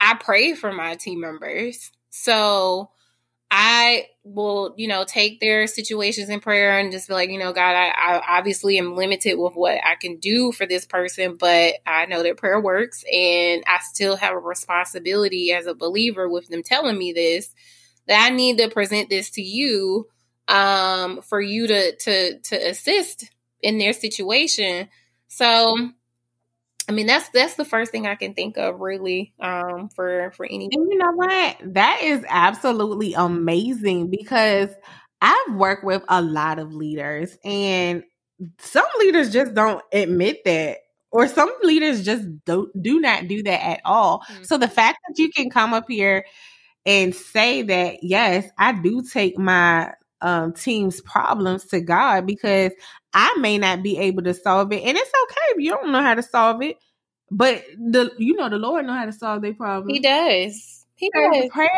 i 0.00 0.14
pray 0.14 0.54
for 0.54 0.72
my 0.72 0.94
team 0.96 1.20
members. 1.20 1.90
So 2.10 2.90
I 3.50 4.06
will, 4.24 4.74
you 4.76 4.86
know, 4.86 5.04
take 5.04 5.40
their 5.40 5.66
situations 5.66 6.28
in 6.28 6.40
prayer 6.40 6.78
and 6.78 6.92
just 6.92 7.08
be 7.08 7.14
like, 7.14 7.30
you 7.30 7.38
know, 7.38 7.52
God, 7.52 7.74
I, 7.74 7.88
I, 7.88 8.38
obviously 8.38 8.78
am 8.78 8.94
limited 8.94 9.34
with 9.34 9.54
what 9.54 9.78
I 9.84 9.96
can 9.96 10.18
do 10.18 10.52
for 10.52 10.64
this 10.64 10.86
person, 10.86 11.36
but 11.38 11.74
I 11.86 12.06
know 12.06 12.22
that 12.22 12.36
prayer 12.36 12.60
works 12.60 13.04
and 13.12 13.64
I 13.66 13.78
still 13.80 14.16
have 14.16 14.34
a 14.34 14.38
responsibility 14.38 15.52
as 15.52 15.66
a 15.66 15.74
believer 15.74 16.28
with 16.28 16.48
them 16.48 16.62
telling 16.62 16.98
me 16.98 17.12
this 17.12 17.52
that 18.06 18.30
I 18.30 18.34
need 18.34 18.58
to 18.58 18.68
present 18.68 19.08
this 19.08 19.30
to 19.30 19.42
you 19.42 20.08
um 20.48 21.22
for 21.22 21.40
you 21.40 21.68
to 21.68 21.96
to 21.96 22.38
to 22.40 22.56
assist 22.56 23.30
in 23.60 23.78
their 23.78 23.92
situation. 23.92 24.88
So 25.28 25.90
I 26.88 26.92
mean, 26.92 27.06
that's 27.06 27.28
that's 27.30 27.54
the 27.54 27.64
first 27.64 27.92
thing 27.92 28.06
I 28.06 28.16
can 28.16 28.34
think 28.34 28.56
of, 28.56 28.80
really, 28.80 29.32
um, 29.40 29.88
for 29.94 30.32
for 30.32 30.44
any. 30.46 30.68
And 30.72 30.90
you 30.90 30.98
know 30.98 31.12
what? 31.12 31.56
That 31.74 32.00
is 32.02 32.24
absolutely 32.28 33.14
amazing 33.14 34.10
because 34.10 34.68
I've 35.20 35.54
worked 35.54 35.84
with 35.84 36.02
a 36.08 36.20
lot 36.20 36.58
of 36.58 36.74
leaders, 36.74 37.38
and 37.44 38.02
some 38.58 38.86
leaders 38.98 39.32
just 39.32 39.54
don't 39.54 39.82
admit 39.92 40.44
that, 40.44 40.78
or 41.12 41.28
some 41.28 41.52
leaders 41.62 42.04
just 42.04 42.26
don't 42.44 42.70
do 42.82 42.98
not 42.98 43.28
do 43.28 43.42
that 43.44 43.64
at 43.64 43.80
all. 43.84 44.20
Mm-hmm. 44.20 44.44
So 44.44 44.58
the 44.58 44.68
fact 44.68 44.98
that 45.06 45.22
you 45.22 45.30
can 45.30 45.50
come 45.50 45.72
up 45.74 45.84
here 45.88 46.24
and 46.84 47.14
say 47.14 47.62
that, 47.62 47.98
yes, 48.02 48.48
I 48.58 48.72
do 48.72 49.02
take 49.02 49.38
my 49.38 49.92
um, 50.22 50.54
team's 50.54 51.02
problems 51.02 51.66
to 51.66 51.80
God 51.82 52.26
because 52.26 52.72
I 53.14 53.36
may 53.40 53.58
not 53.58 53.82
be 53.82 53.98
able 53.98 54.24
to 54.24 54.34
solve 54.34 54.72
it, 54.72 54.82
and 54.84 54.96
it's 54.98 55.12
okay 55.24 55.42
if 55.50 55.60
you 55.60 55.70
don't 55.70 55.92
know 55.92 56.02
how 56.02 56.14
to 56.14 56.22
solve 56.22 56.62
it. 56.62 56.78
But 57.30 57.64
the 57.78 58.12
you 58.18 58.36
know 58.36 58.48
the 58.50 58.58
Lord 58.58 58.86
know 58.86 58.94
how 58.94 59.06
to 59.06 59.12
solve 59.12 59.42
their 59.42 59.54
problem. 59.54 59.88
He 59.94 60.00
does. 60.00 60.81
Does. 61.10 61.46
Prayer 61.50 61.68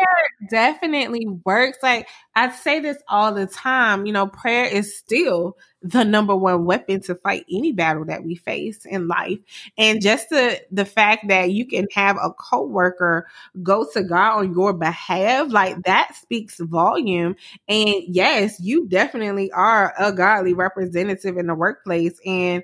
definitely 0.49 1.25
works. 1.45 1.79
Like 1.81 2.07
I 2.35 2.51
say 2.51 2.79
this 2.79 2.97
all 3.07 3.33
the 3.33 3.47
time. 3.47 4.05
You 4.05 4.13
know, 4.13 4.27
prayer 4.27 4.65
is 4.65 4.95
still 4.97 5.57
the 5.81 6.03
number 6.03 6.35
one 6.35 6.65
weapon 6.65 7.01
to 7.01 7.15
fight 7.15 7.45
any 7.51 7.71
battle 7.71 8.05
that 8.05 8.23
we 8.23 8.35
face 8.35 8.85
in 8.85 9.07
life. 9.07 9.39
And 9.77 10.01
just 10.01 10.29
the 10.29 10.61
the 10.71 10.85
fact 10.85 11.27
that 11.29 11.51
you 11.51 11.65
can 11.65 11.87
have 11.93 12.17
a 12.17 12.31
coworker 12.31 13.27
go 13.63 13.87
to 13.93 14.03
God 14.03 14.39
on 14.39 14.53
your 14.53 14.73
behalf, 14.73 15.51
like 15.51 15.81
that 15.83 16.15
speaks 16.15 16.59
volume. 16.59 17.35
And 17.67 17.95
yes, 18.07 18.59
you 18.59 18.87
definitely 18.87 19.51
are 19.51 19.93
a 19.97 20.11
godly 20.11 20.53
representative 20.53 21.37
in 21.37 21.47
the 21.47 21.55
workplace. 21.55 22.19
And 22.25 22.63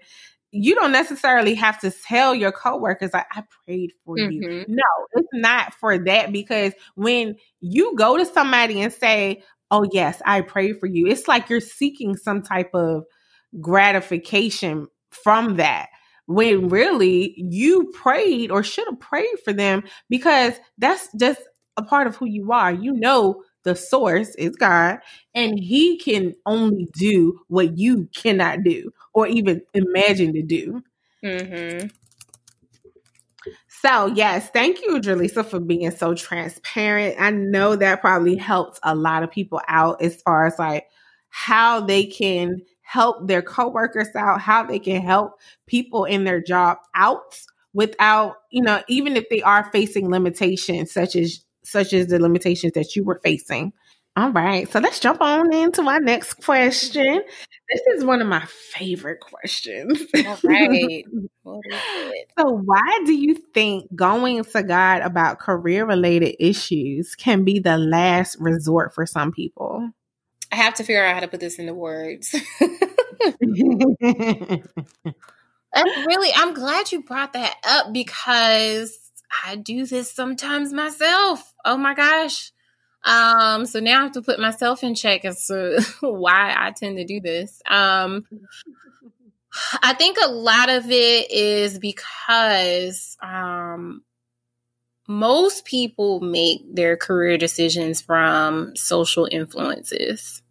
you 0.51 0.75
don't 0.75 0.91
necessarily 0.91 1.55
have 1.55 1.79
to 1.79 1.91
tell 1.91 2.35
your 2.35 2.51
coworkers 2.51 3.11
like 3.13 3.25
I 3.31 3.43
prayed 3.65 3.93
for 4.05 4.17
mm-hmm. 4.17 4.31
you. 4.31 4.65
No, 4.67 4.83
it's 5.13 5.27
not 5.33 5.73
for 5.75 5.97
that 5.97 6.31
because 6.31 6.73
when 6.95 7.35
you 7.61 7.95
go 7.95 8.17
to 8.17 8.25
somebody 8.25 8.81
and 8.81 8.91
say, 8.91 9.43
"Oh 9.69 9.85
yes, 9.91 10.21
I 10.25 10.41
prayed 10.41 10.79
for 10.79 10.87
you." 10.87 11.07
It's 11.07 11.27
like 11.27 11.49
you're 11.49 11.61
seeking 11.61 12.15
some 12.17 12.41
type 12.41 12.71
of 12.73 13.03
gratification 13.59 14.87
from 15.09 15.57
that 15.57 15.89
when 16.27 16.69
really 16.69 17.33
you 17.37 17.91
prayed 17.93 18.51
or 18.51 18.63
should 18.63 18.87
have 18.89 18.99
prayed 18.99 19.39
for 19.43 19.53
them 19.53 19.83
because 20.09 20.53
that's 20.77 21.09
just 21.19 21.41
a 21.77 21.83
part 21.83 22.07
of 22.07 22.15
who 22.15 22.25
you 22.25 22.51
are. 22.51 22.71
You 22.71 22.93
know, 22.93 23.43
the 23.63 23.75
source 23.75 24.35
is 24.35 24.55
God, 24.55 24.99
and 25.33 25.59
He 25.59 25.97
can 25.97 26.35
only 26.45 26.87
do 26.93 27.41
what 27.47 27.77
you 27.77 28.09
cannot 28.15 28.63
do 28.63 28.91
or 29.13 29.27
even 29.27 29.61
imagine 29.73 30.33
to 30.33 30.41
do. 30.41 30.83
Mm-hmm. 31.23 31.87
So, 33.81 34.05
yes, 34.05 34.49
thank 34.49 34.81
you, 34.81 34.99
Dralisa, 34.99 35.43
for 35.43 35.59
being 35.59 35.89
so 35.89 36.13
transparent. 36.13 37.15
I 37.19 37.31
know 37.31 37.75
that 37.75 38.01
probably 38.01 38.35
helped 38.35 38.79
a 38.83 38.93
lot 38.93 39.23
of 39.23 39.31
people 39.31 39.59
out 39.67 40.01
as 40.03 40.21
far 40.21 40.45
as 40.45 40.59
like 40.59 40.85
how 41.29 41.81
they 41.81 42.05
can 42.05 42.61
help 42.81 43.27
their 43.27 43.41
coworkers 43.41 44.09
out, 44.15 44.39
how 44.39 44.63
they 44.63 44.77
can 44.77 45.01
help 45.01 45.39
people 45.65 46.05
in 46.05 46.25
their 46.25 46.41
job 46.41 46.77
out 46.93 47.39
without, 47.73 48.35
you 48.51 48.61
know, 48.61 48.83
even 48.87 49.15
if 49.15 49.27
they 49.29 49.41
are 49.41 49.71
facing 49.71 50.11
limitations 50.11 50.91
such 50.91 51.15
as 51.15 51.43
such 51.63 51.93
as 51.93 52.07
the 52.07 52.19
limitations 52.19 52.73
that 52.73 52.95
you 52.95 53.03
were 53.03 53.19
facing. 53.23 53.73
All 54.17 54.31
right, 54.31 54.69
so 54.69 54.79
let's 54.79 54.99
jump 54.99 55.21
on 55.21 55.53
into 55.53 55.83
our 55.83 56.01
next 56.01 56.33
question. 56.43 57.23
This 57.69 57.81
is 57.95 58.03
one 58.03 58.21
of 58.21 58.27
my 58.27 58.43
favorite 58.45 59.21
questions. 59.21 60.01
All 60.13 60.37
right. 60.43 61.05
so, 62.37 62.61
why 62.65 62.99
do 63.05 63.13
you 63.13 63.35
think 63.53 63.87
going 63.95 64.43
to 64.43 64.63
God 64.63 65.01
about 65.01 65.39
career 65.39 65.85
related 65.85 66.35
issues 66.39 67.15
can 67.15 67.45
be 67.45 67.59
the 67.59 67.77
last 67.77 68.35
resort 68.41 68.93
for 68.93 69.05
some 69.05 69.31
people? 69.31 69.91
I 70.51 70.57
have 70.57 70.73
to 70.75 70.83
figure 70.83 71.05
out 71.05 71.13
how 71.13 71.21
to 71.21 71.29
put 71.29 71.39
this 71.39 71.57
into 71.57 71.73
words. 71.73 72.35
And 75.73 75.87
really, 76.05 76.29
I'm 76.35 76.53
glad 76.53 76.91
you 76.91 77.01
brought 77.01 77.33
that 77.33 77.55
up 77.65 77.93
because 77.93 79.00
I 79.45 79.55
do 79.55 79.85
this 79.85 80.11
sometimes 80.11 80.73
myself. 80.73 81.53
Oh 81.65 81.77
my 81.77 81.93
gosh. 81.93 82.51
Um, 83.03 83.65
so 83.65 83.79
now 83.79 83.99
I 83.99 84.03
have 84.03 84.11
to 84.13 84.21
put 84.21 84.39
myself 84.39 84.83
in 84.83 84.93
check 84.95 85.25
as 85.25 85.47
to 85.47 85.83
why 86.01 86.53
I 86.55 86.71
tend 86.71 86.97
to 86.97 87.05
do 87.05 87.19
this. 87.19 87.61
Um, 87.67 88.25
I 89.81 89.93
think 89.93 90.17
a 90.21 90.29
lot 90.29 90.69
of 90.69 90.89
it 90.89 91.31
is 91.31 91.79
because 91.79 93.17
um, 93.21 94.03
most 95.07 95.65
people 95.65 96.21
make 96.21 96.61
their 96.73 96.95
career 96.95 97.37
decisions 97.37 98.01
from 98.01 98.75
social 98.75 99.27
influences. 99.29 100.41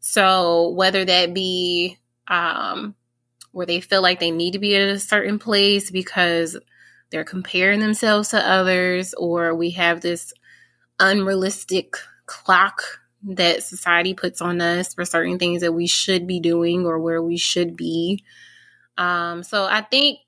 So 0.00 0.70
whether 0.70 1.04
that 1.04 1.32
be 1.32 1.98
um, 2.28 2.94
where 3.52 3.66
they 3.66 3.80
feel 3.80 4.02
like 4.02 4.20
they 4.20 4.30
need 4.30 4.52
to 4.52 4.58
be 4.58 4.76
at 4.76 4.88
a 4.88 4.98
certain 4.98 5.38
place 5.38 5.90
because 5.90 6.56
they're 7.12 7.24
comparing 7.24 7.78
themselves 7.78 8.30
to 8.30 8.50
others, 8.50 9.14
or 9.14 9.54
we 9.54 9.70
have 9.70 10.00
this 10.00 10.32
unrealistic 10.98 11.96
clock 12.26 12.82
that 13.22 13.62
society 13.62 14.14
puts 14.14 14.40
on 14.40 14.60
us 14.60 14.94
for 14.94 15.04
certain 15.04 15.38
things 15.38 15.60
that 15.60 15.72
we 15.72 15.86
should 15.86 16.26
be 16.26 16.40
doing 16.40 16.84
or 16.84 16.98
where 16.98 17.22
we 17.22 17.36
should 17.36 17.76
be. 17.76 18.24
Um, 18.98 19.42
so 19.42 19.64
I 19.64 19.82
think 19.82 20.18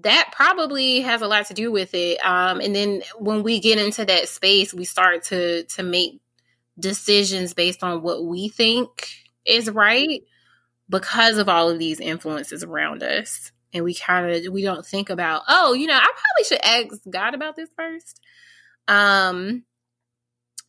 that 0.00 0.30
probably 0.34 1.00
has 1.00 1.22
a 1.22 1.28
lot 1.28 1.46
to 1.46 1.54
do 1.54 1.70
with 1.70 1.94
it. 1.94 2.18
Um, 2.24 2.60
and 2.60 2.74
then 2.74 3.02
when 3.18 3.42
we 3.42 3.60
get 3.60 3.78
into 3.78 4.04
that 4.04 4.28
space, 4.28 4.74
we 4.74 4.84
start 4.84 5.24
to 5.24 5.64
to 5.64 5.82
make 5.82 6.20
decisions 6.78 7.54
based 7.54 7.82
on 7.82 8.02
what 8.02 8.24
we 8.24 8.48
think 8.48 9.08
is 9.44 9.70
right 9.70 10.22
because 10.88 11.38
of 11.38 11.48
all 11.48 11.70
of 11.70 11.78
these 11.78 12.00
influences 12.00 12.62
around 12.62 13.02
us. 13.02 13.52
And 13.72 13.84
we 13.84 13.94
kind 13.94 14.30
of 14.30 14.52
we 14.52 14.62
don't 14.62 14.86
think 14.86 15.10
about, 15.10 15.42
oh, 15.48 15.74
you 15.74 15.86
know, 15.86 15.94
I 15.94 15.98
probably 16.00 16.44
should 16.44 16.92
ask 16.92 17.02
God 17.10 17.34
about 17.34 17.56
this 17.56 17.68
first. 17.76 18.20
Um, 18.88 19.64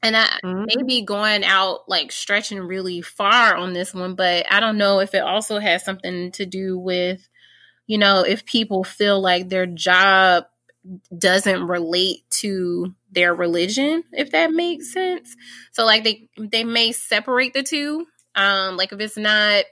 and 0.04 0.16
I 0.16 0.26
mm-hmm. 0.44 0.66
maybe 0.68 1.02
going 1.02 1.44
out 1.44 1.88
like 1.88 2.12
stretching 2.12 2.60
really 2.60 3.02
far 3.02 3.56
on 3.56 3.74
this 3.74 3.94
one, 3.94 4.16
but 4.16 4.46
I 4.52 4.60
don't 4.60 4.78
know 4.78 5.00
if 5.00 5.14
it 5.14 5.24
also 5.24 5.60
has 5.60 5.84
something 5.84 6.32
to 6.34 6.46
do 6.46 6.78
with, 6.78 7.28
you 7.88 7.98
know, 7.98 8.22
if 8.22 8.46
people 8.46 8.84
feel 8.84 9.20
like 9.20 9.50
their 9.50 9.66
job 9.66 10.46
doesn't 11.16 11.68
relate 11.68 12.30
to 12.30 12.94
their 13.12 13.34
religion, 13.34 14.04
if 14.12 14.32
that 14.32 14.52
makes 14.52 14.94
sense. 14.94 15.36
So 15.72 15.86
like 15.86 16.04
they 16.04 16.30
they 16.38 16.64
may 16.64 16.92
separate 16.92 17.54
the 17.54 17.64
two. 17.64 18.06
Um, 18.36 18.78
like 18.78 18.92
if 18.92 19.00
it's 19.00 19.18
not 19.18 19.66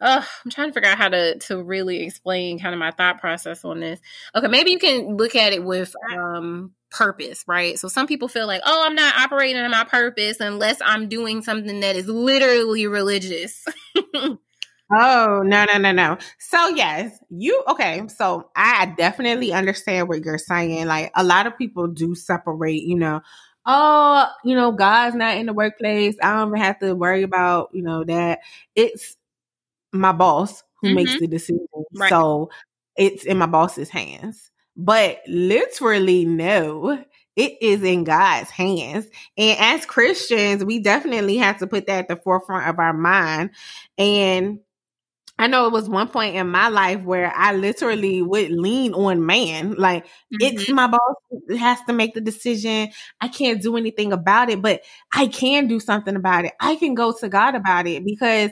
uh, 0.00 0.22
I'm 0.44 0.50
trying 0.50 0.68
to 0.68 0.74
figure 0.74 0.88
out 0.88 0.98
how 0.98 1.08
to 1.08 1.38
to 1.38 1.62
really 1.62 2.02
explain 2.02 2.58
kind 2.58 2.74
of 2.74 2.78
my 2.78 2.90
thought 2.90 3.20
process 3.20 3.64
on 3.64 3.80
this. 3.80 4.00
Okay, 4.34 4.48
maybe 4.48 4.70
you 4.70 4.78
can 4.78 5.16
look 5.16 5.36
at 5.36 5.52
it 5.52 5.64
with 5.64 5.94
um 6.16 6.72
purpose, 6.90 7.44
right? 7.46 7.78
So 7.78 7.88
some 7.88 8.06
people 8.06 8.28
feel 8.28 8.46
like, 8.46 8.62
oh, 8.64 8.84
I'm 8.86 8.94
not 8.94 9.16
operating 9.16 9.62
in 9.62 9.70
my 9.70 9.84
purpose 9.84 10.40
unless 10.40 10.80
I'm 10.84 11.08
doing 11.08 11.42
something 11.42 11.80
that 11.80 11.96
is 11.96 12.08
literally 12.08 12.86
religious. 12.86 13.64
oh, 14.14 14.38
no, 14.90 15.64
no, 15.64 15.78
no, 15.78 15.92
no. 15.92 16.18
So, 16.38 16.68
yes, 16.68 17.16
you, 17.30 17.62
okay. 17.68 18.02
So 18.08 18.50
I 18.56 18.92
definitely 18.98 19.52
understand 19.52 20.08
what 20.08 20.24
you're 20.24 20.38
saying. 20.38 20.86
Like 20.86 21.12
a 21.14 21.24
lot 21.24 21.46
of 21.46 21.56
people 21.56 21.86
do 21.86 22.14
separate, 22.14 22.82
you 22.82 22.96
know, 22.96 23.22
oh, 23.66 24.26
you 24.44 24.54
know, 24.54 24.72
God's 24.72 25.14
not 25.14 25.36
in 25.36 25.46
the 25.46 25.52
workplace. 25.52 26.16
I 26.22 26.32
don't 26.32 26.48
even 26.48 26.60
have 26.60 26.78
to 26.80 26.94
worry 26.94 27.22
about, 27.22 27.70
you 27.72 27.82
know, 27.82 28.04
that. 28.04 28.40
It's 28.74 29.16
my 29.92 30.12
boss 30.12 30.62
who 30.80 30.88
mm-hmm. 30.88 30.96
makes 30.96 31.18
the 31.18 31.26
decision. 31.26 31.66
Right. 31.94 32.10
So 32.10 32.50
it's 32.96 33.24
in 33.24 33.38
my 33.38 33.46
boss's 33.46 33.88
hands. 33.88 34.50
But 34.76 35.20
literally, 35.26 36.24
no, 36.24 37.04
it 37.36 37.58
is 37.60 37.82
in 37.82 38.04
God's 38.04 38.50
hands. 38.50 39.06
And 39.36 39.58
as 39.58 39.86
Christians, 39.86 40.64
we 40.64 40.78
definitely 40.78 41.36
have 41.38 41.58
to 41.58 41.66
put 41.66 41.86
that 41.86 42.00
at 42.00 42.08
the 42.08 42.16
forefront 42.16 42.68
of 42.68 42.78
our 42.78 42.92
mind. 42.92 43.50
And 43.98 44.60
I 45.38 45.46
know 45.46 45.66
it 45.66 45.72
was 45.72 45.88
one 45.88 46.08
point 46.08 46.36
in 46.36 46.50
my 46.50 46.68
life 46.68 47.02
where 47.02 47.32
I 47.34 47.54
literally 47.54 48.20
would 48.20 48.50
lean 48.50 48.92
on 48.92 49.24
man. 49.24 49.72
Like, 49.72 50.04
mm-hmm. 50.04 50.36
it's 50.40 50.68
my 50.68 50.86
boss 50.86 51.58
has 51.58 51.80
to 51.86 51.94
make 51.94 52.12
the 52.12 52.20
decision. 52.20 52.90
I 53.20 53.28
can't 53.28 53.62
do 53.62 53.76
anything 53.78 54.12
about 54.12 54.50
it, 54.50 54.60
but 54.60 54.82
I 55.14 55.28
can 55.28 55.66
do 55.66 55.80
something 55.80 56.14
about 56.14 56.44
it. 56.44 56.52
I 56.60 56.76
can 56.76 56.94
go 56.94 57.14
to 57.20 57.28
God 57.30 57.54
about 57.54 57.86
it 57.86 58.04
because 58.04 58.50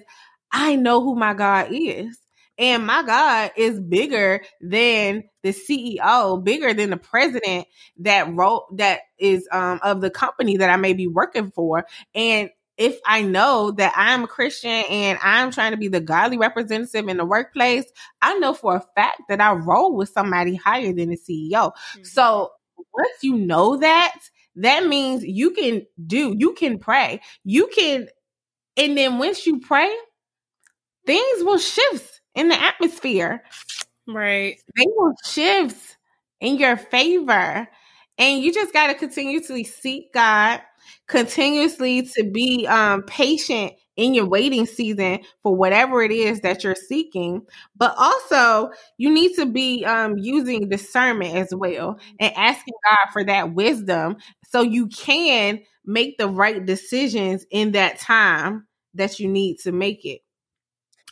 I 0.53 0.77
know 0.77 1.03
who 1.03 1.15
my 1.15 1.35
God 1.35 1.69
is. 1.71 2.19
And 2.59 2.85
my 2.85 3.05
God 3.05 3.53
is 3.57 3.79
bigger 3.79 4.43
than 4.61 5.23
the 5.45 5.51
CEO, 5.51 6.43
bigger 6.43 6.75
than 6.75 6.91
the 6.91 6.97
president 6.97 7.69
that 7.99 8.35
wrote 8.35 8.77
that 8.77 9.03
is 9.19 9.47
um, 9.53 9.79
of 9.83 10.01
the 10.01 10.11
company 10.11 10.57
that 10.57 10.69
I 10.69 10.77
may 10.77 10.93
be 10.93 11.07
working 11.07 11.53
for. 11.53 11.87
And 12.17 12.51
if 12.77 12.99
I 13.07 13.23
know 13.23 13.73
that 13.73 13.93
I'm 13.97 14.25
a 14.25 14.29
Christian 14.29 14.71
and 14.71 15.19
I'm 15.23 15.53
trying 15.53 15.73
to 15.73 15.77
be 15.77 15.89
the 15.89 16.01
godly 16.01 16.39
representative 16.39 17.09
in 17.09 17.17
the 17.17 17.25
workplace, 17.25 17.85
I 18.23 18.39
know 18.39 18.55
for 18.55 18.77
a 18.77 18.85
fact 18.97 19.23
that 19.29 19.41
I 19.41 19.53
roll 19.53 19.97
with 19.97 20.09
somebody 20.09 20.57
higher 20.57 20.93
than 20.93 21.11
the 21.11 21.17
CEO. 21.17 21.73
Mm-hmm. 21.73 22.05
So 22.05 22.51
once 22.77 23.23
you 23.23 23.37
know 23.37 23.77
that, 23.77 24.17
that 24.57 24.87
means 24.87 25.25
you 25.25 25.51
can 25.53 25.87
do, 26.07 26.35
you 26.37 26.55
can 26.55 26.79
pray, 26.79 27.21
you 27.45 27.69
can, 27.69 28.09
and 28.77 28.97
then 28.97 29.19
once 29.19 29.45
you 29.45 29.61
pray, 29.61 29.93
things 31.09 31.45
will 31.45 31.59
shift 31.59 32.21
in 32.37 32.51
the 32.51 32.63
atmosphere. 32.63 33.43
Right. 34.07 34.57
They 34.77 34.87
will 34.87 35.15
shift 35.27 35.97
in 36.41 36.59
your 36.59 36.77
favor. 36.77 37.69
And 38.19 38.43
you 38.43 38.53
just 38.53 38.73
got 38.73 38.89
to 38.89 38.95
continuously 38.95 39.65
seek 39.65 40.13
God, 40.13 40.61
continuously 41.09 42.03
to 42.17 42.25
be 42.25 42.67
um, 42.67 43.03
patient 43.05 43.75
in 43.97 44.15
your 44.15 44.27
waiting 44.27 44.67
season 44.67 45.21
for 45.43 45.55
whatever 45.57 46.03
it 46.03 46.13
is 46.13 46.41
that 46.43 46.65
you're 46.65 46.75
seeking. 46.75 47.43
But 47.77 47.95
also, 47.99 48.71
you 48.99 49.11
need 49.13 49.35
to 49.37 49.47
be 49.47 49.85
um, 49.85 50.19
using 50.19 50.69
discernment 50.69 51.37
as 51.37 51.55
well 51.55 51.99
and 52.21 52.33
asking 52.37 52.75
God 52.89 53.13
for 53.13 53.25
that 53.25 53.55
wisdom 53.55 54.17
so 54.47 54.63
you 54.63 54.89
can 54.89 55.61
make 55.85 56.19
the 56.19 56.29
right 56.29 56.65
decisions 56.65 57.47
in 57.51 57.73
that 57.73 57.99
time 57.99 58.67
that 58.95 59.21
you 59.21 59.29
need 59.29 59.59
to 59.61 59.73
make 59.73 60.05
it. 60.05 60.21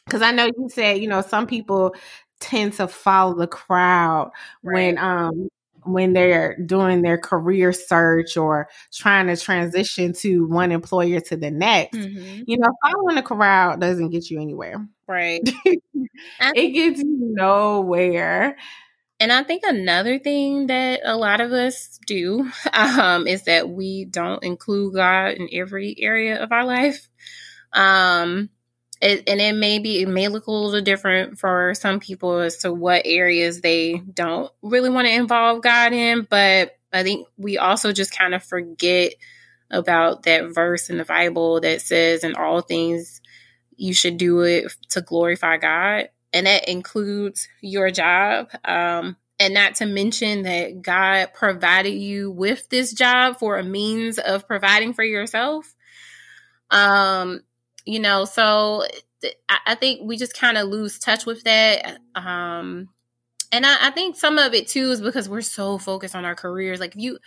Because 0.06 0.22
I 0.22 0.30
know 0.32 0.46
you 0.46 0.68
said, 0.70 0.98
you 0.98 1.08
know, 1.08 1.20
some 1.20 1.46
people 1.46 1.94
tend 2.40 2.74
to 2.74 2.86
follow 2.86 3.34
the 3.34 3.46
crowd 3.46 4.30
right. 4.62 4.74
when 4.74 4.98
um 4.98 5.48
when 5.84 6.12
they're 6.12 6.56
doing 6.58 7.02
their 7.02 7.18
career 7.18 7.72
search 7.72 8.36
or 8.36 8.68
trying 8.92 9.28
to 9.28 9.36
transition 9.36 10.12
to 10.12 10.46
one 10.46 10.72
employer 10.72 11.20
to 11.20 11.36
the 11.36 11.50
next. 11.50 11.96
Mm-hmm. 11.96 12.42
You 12.46 12.58
know, 12.58 12.68
following 12.84 13.16
the 13.16 13.22
crowd 13.22 13.80
doesn't 13.80 14.10
get 14.10 14.28
you 14.30 14.40
anywhere. 14.40 14.86
Right. 15.06 15.42
it 15.64 16.72
gets 16.72 16.98
you 17.00 17.18
nowhere. 17.34 18.56
And 19.18 19.32
I 19.32 19.44
think 19.44 19.62
another 19.64 20.18
thing 20.18 20.66
that 20.66 21.00
a 21.04 21.16
lot 21.16 21.40
of 21.40 21.52
us 21.52 21.98
do 22.06 22.50
um, 22.72 23.26
is 23.26 23.44
that 23.44 23.68
we 23.68 24.04
don't 24.04 24.42
include 24.42 24.94
God 24.94 25.34
in 25.34 25.48
every 25.52 25.96
area 25.98 26.42
of 26.42 26.52
our 26.52 26.64
life. 26.64 27.08
Um, 27.72 28.50
it, 29.00 29.28
and 29.28 29.40
it 29.40 29.54
may 29.54 29.78
be 29.78 30.02
it 30.02 30.09
may 30.09 30.28
look 30.28 30.46
a 30.46 30.50
little 30.50 30.80
different 30.80 31.38
for 31.38 31.74
some 31.74 32.00
people 32.00 32.38
as 32.38 32.59
to 32.59 32.72
what 32.72 33.02
areas 33.04 33.61
they 33.61 33.98
don't 33.98 34.50
really 34.62 34.90
want 34.90 35.06
to 35.06 35.12
involve 35.14 35.62
God 35.62 35.92
in, 35.92 36.26
but 36.28 36.76
I 36.92 37.02
think 37.02 37.26
we 37.37 37.59
also 37.59 37.92
just 37.92 38.16
kind 38.16 38.35
of 38.35 38.42
forget 38.42 39.12
about 39.70 40.22
that 40.22 40.54
verse 40.54 40.88
in 40.88 40.96
the 40.96 41.04
Bible 41.04 41.61
that 41.61 41.80
says 41.80 42.24
in 42.24 42.35
all 42.37 42.61
things 42.61 43.20
you 43.76 43.92
should 43.92 44.16
do 44.16 44.40
it 44.40 44.72
to 44.90 45.02
glorify 45.02 45.59
God. 45.59 46.09
And 46.32 46.46
that 46.46 46.68
includes 46.68 47.48
your 47.61 47.90
job. 47.90 48.48
Um, 48.64 49.16
and 49.38 49.52
not 49.52 49.76
to 49.76 49.87
mention 49.87 50.42
that 50.42 50.80
God 50.80 51.30
provided 51.35 51.94
you 51.94 52.30
with 52.30 52.68
this 52.70 52.92
job 52.92 53.38
for 53.38 53.59
a 53.59 53.64
means 53.64 54.18
of 54.18 54.46
providing 54.46 54.94
for 54.94 55.04
yourself. 55.04 55.74
Um, 56.70 57.42
you 57.87 58.01
know, 58.01 58.25
so 58.25 58.85
I, 59.49 59.59
I 59.66 59.75
think 59.77 60.01
we 60.03 60.16
just 60.16 60.37
kind 60.37 60.59
of 60.59 60.68
lose 60.68 60.99
touch 60.99 61.25
with 61.25 61.44
that. 61.44 62.01
Um, 62.14 62.88
and 63.53 63.64
I, 63.64 63.88
I 63.88 63.90
think 63.90 64.16
some 64.16 64.38
of 64.38 64.53
it 64.55 64.68
too 64.68 64.90
is 64.90 65.01
because 65.01 65.29
we're 65.29 65.40
so 65.40 65.79
focused 65.79 66.14
on 66.14 66.25
our 66.25 66.35
careers. 66.35 66.81
Like 66.81 66.96
if 66.96 67.03
you 67.03 67.18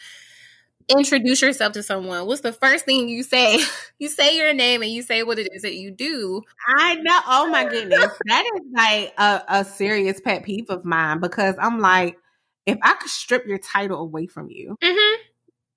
introduce 0.89 1.41
yourself 1.41 1.73
to 1.73 1.83
someone, 1.83 2.25
what's 2.25 2.41
the 2.41 2.53
first 2.53 2.85
thing 2.85 3.09
you 3.09 3.23
say? 3.23 3.59
you 3.99 4.09
say 4.09 4.35
your 4.35 4.53
name 4.53 4.81
and 4.81 4.91
you 4.91 5.01
say 5.01 5.23
what 5.23 5.39
it 5.39 5.49
is 5.53 5.61
that 5.61 5.75
you 5.75 5.91
do. 5.91 6.41
I 6.67 6.95
know. 6.95 7.19
Oh 7.27 7.49
my 7.49 7.65
goodness. 7.69 8.11
that 8.25 8.51
is 8.55 8.61
like 8.75 9.13
a, 9.17 9.43
a 9.47 9.65
serious 9.65 10.19
pet 10.19 10.43
peeve 10.43 10.69
of 10.69 10.83
mine 10.83 11.19
because 11.19 11.55
I'm 11.59 11.79
like, 11.79 12.17
if 12.65 12.77
I 12.83 12.93
could 12.95 13.09
strip 13.09 13.47
your 13.47 13.57
title 13.57 13.99
away 13.99 14.27
from 14.27 14.49
you, 14.49 14.77
mm-hmm. 14.83 15.21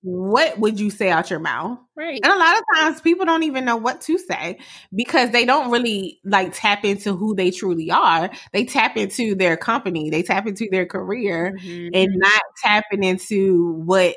What 0.02 0.58
would 0.58 0.80
you 0.80 0.90
say 0.90 1.10
out 1.10 1.30
your 1.30 1.38
mouth? 1.38 1.78
Right. 1.96 2.20
And 2.22 2.32
a 2.32 2.36
lot 2.36 2.58
of 2.58 2.64
times 2.74 3.00
people 3.00 3.24
don't 3.24 3.44
even 3.44 3.64
know 3.64 3.76
what 3.76 4.00
to 4.02 4.18
say 4.18 4.58
because 4.94 5.30
they 5.30 5.44
don't 5.44 5.70
really 5.70 6.20
like 6.24 6.52
tap 6.54 6.84
into 6.84 7.14
who 7.14 7.36
they 7.36 7.52
truly 7.52 7.90
are. 7.90 8.30
They 8.52 8.64
tap 8.64 8.96
into 8.96 9.36
their 9.36 9.56
company, 9.56 10.10
they 10.10 10.22
tap 10.22 10.46
into 10.46 10.68
their 10.70 10.86
career 10.86 11.56
mm-hmm. 11.56 11.94
and 11.94 12.10
not 12.16 12.42
tapping 12.62 13.04
into 13.04 13.74
what 13.84 14.16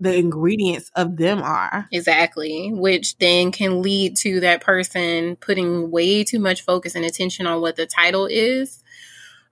the 0.00 0.14
ingredients 0.16 0.90
of 0.94 1.16
them 1.16 1.42
are. 1.42 1.88
Exactly, 1.92 2.70
which 2.72 3.18
then 3.18 3.52
can 3.52 3.82
lead 3.82 4.16
to 4.18 4.40
that 4.40 4.62
person 4.62 5.36
putting 5.36 5.90
way 5.90 6.24
too 6.24 6.38
much 6.38 6.62
focus 6.62 6.94
and 6.94 7.04
attention 7.04 7.46
on 7.46 7.60
what 7.60 7.76
the 7.76 7.84
title 7.86 8.26
is. 8.26 8.82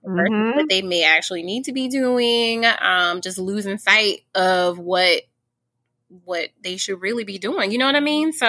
Mm-hmm. 0.03 0.57
What 0.57 0.69
they 0.69 0.81
may 0.81 1.03
actually 1.03 1.43
need 1.43 1.65
to 1.65 1.73
be 1.73 1.89
doing, 1.89 2.63
um, 2.65 3.21
just 3.21 3.37
losing 3.37 3.77
sight 3.77 4.21
of 4.33 4.79
what 4.79 5.23
what 6.09 6.49
they 6.61 6.77
should 6.77 7.01
really 7.01 7.23
be 7.23 7.37
doing. 7.37 7.71
You 7.71 7.77
know 7.77 7.85
what 7.85 7.95
I 7.95 8.01
mean? 8.01 8.31
So 8.33 8.45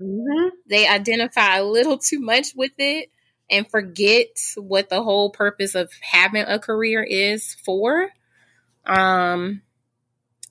mm-hmm. 0.00 0.48
they 0.68 0.86
identify 0.86 1.56
a 1.56 1.64
little 1.64 1.98
too 1.98 2.20
much 2.20 2.54
with 2.54 2.72
it 2.78 3.10
and 3.50 3.70
forget 3.70 4.28
what 4.56 4.88
the 4.88 5.02
whole 5.02 5.30
purpose 5.30 5.74
of 5.74 5.92
having 6.00 6.44
a 6.46 6.58
career 6.58 7.02
is 7.02 7.54
for. 7.64 8.08
Um, 8.86 9.62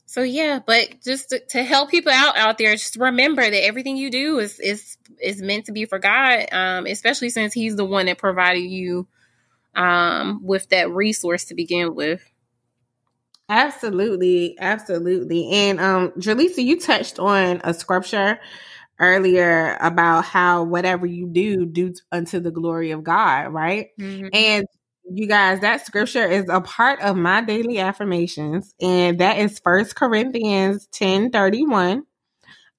so 0.06 0.22
yeah, 0.22 0.60
but 0.66 1.02
just 1.04 1.30
to, 1.30 1.40
to, 1.40 1.64
help 1.64 1.90
people 1.90 2.12
out 2.12 2.38
out 2.38 2.58
there, 2.58 2.74
just 2.74 2.98
remember 2.98 3.42
that 3.42 3.66
everything 3.66 3.98
you 3.98 4.12
do 4.12 4.40
is 4.40 4.60
is 4.60 4.98
is 5.22 5.42
meant 5.42 5.66
to 5.66 5.72
be 5.72 5.86
for 5.86 6.00
God. 6.00 6.48
Um, 6.52 6.86
especially 6.86 7.30
since 7.30 7.54
He's 7.54 7.76
the 7.76 7.86
one 7.86 8.08
that 8.08 8.18
provided 8.18 8.60
you 8.60 9.08
um 9.74 10.42
with 10.44 10.68
that 10.70 10.92
resource 10.92 11.46
to 11.46 11.56
begin 11.56 11.96
with. 11.96 12.22
Absolutely, 13.52 14.58
absolutely. 14.60 15.52
And 15.52 15.82
um, 15.82 16.12
Jaleesa, 16.12 16.64
you 16.64 16.80
touched 16.80 17.20
on 17.20 17.60
a 17.66 17.74
scripture 17.74 18.40
earlier 18.98 19.78
about 19.82 20.24
how 20.24 20.64
whatever 20.64 21.06
you 21.06 21.28
do, 21.28 21.66
do 21.66 21.94
unto 22.14 22.40
the 22.40 22.52
glory 22.52 22.92
of 22.92 23.04
God, 23.04 23.52
right? 23.52 23.90
Mm-hmm. 24.00 24.30
And 24.32 24.68
you 25.12 25.28
guys, 25.28 25.60
that 25.60 25.86
scripture 25.86 26.26
is 26.26 26.46
a 26.48 26.62
part 26.62 27.02
of 27.02 27.18
my 27.18 27.42
daily 27.42 27.80
affirmations, 27.80 28.74
and 28.80 29.20
that 29.20 29.38
is 29.38 29.60
First 29.60 29.98
Corinthians 29.98 30.88
10 30.94 31.32
31. 31.32 32.04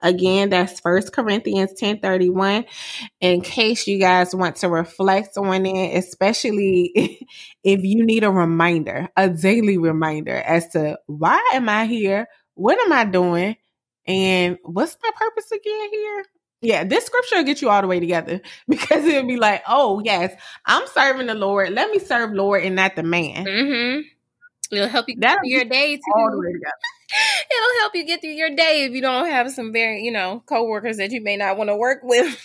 Again, 0.02 0.50
that's 0.50 0.80
First 0.80 1.12
Corinthians 1.12 1.72
10 1.74 2.00
31. 2.00 2.64
In 3.20 3.40
case 3.40 3.86
you 3.86 3.98
guys 3.98 4.34
want 4.34 4.56
to 4.56 4.68
reflect 4.68 5.36
on 5.36 5.64
it, 5.64 5.96
especially 5.96 7.26
if 7.64 7.84
you 7.84 8.04
need 8.04 8.24
a 8.24 8.30
reminder, 8.30 9.08
a 9.16 9.28
daily 9.28 9.78
reminder 9.78 10.36
as 10.36 10.68
to 10.68 10.98
why 11.06 11.40
am 11.54 11.68
I 11.68 11.86
here? 11.86 12.26
What 12.54 12.80
am 12.80 12.92
I 12.92 13.04
doing? 13.04 13.56
And 14.06 14.58
what's 14.64 14.96
my 15.02 15.10
purpose 15.16 15.50
again 15.52 15.90
here? 15.90 16.24
Yeah, 16.60 16.84
this 16.84 17.06
scripture 17.06 17.36
will 17.36 17.44
get 17.44 17.60
you 17.60 17.70
all 17.70 17.82
the 17.82 17.88
way 17.88 18.00
together 18.00 18.40
because 18.68 19.04
it'll 19.04 19.26
be 19.26 19.36
like, 19.36 19.62
oh, 19.66 20.00
yes, 20.04 20.34
I'm 20.64 20.86
serving 20.88 21.26
the 21.26 21.34
Lord. 21.34 21.72
Let 21.72 21.90
me 21.90 21.98
serve 21.98 22.32
Lord 22.32 22.62
and 22.62 22.76
not 22.76 22.96
the 22.96 23.02
man. 23.02 23.44
Mm-hmm. 23.44 24.00
It'll 24.72 24.88
help 24.88 25.08
you 25.08 25.16
get 25.16 25.38
through 25.38 25.50
your 25.50 25.64
day 25.64 25.96
too. 25.96 26.02
All 26.16 26.30
the 26.30 26.38
way 26.38 26.52
together. 26.52 26.72
It'll 27.50 27.80
help 27.80 27.94
you 27.94 28.06
get 28.06 28.20
through 28.20 28.30
your 28.30 28.54
day 28.54 28.84
if 28.84 28.92
you 28.92 29.02
don't 29.02 29.28
have 29.28 29.50
some 29.52 29.72
very, 29.72 30.02
you 30.02 30.12
know, 30.12 30.42
coworkers 30.46 30.96
that 30.96 31.10
you 31.10 31.20
may 31.22 31.36
not 31.36 31.56
want 31.56 31.70
to 31.70 31.76
work 31.76 32.00
with. 32.02 32.38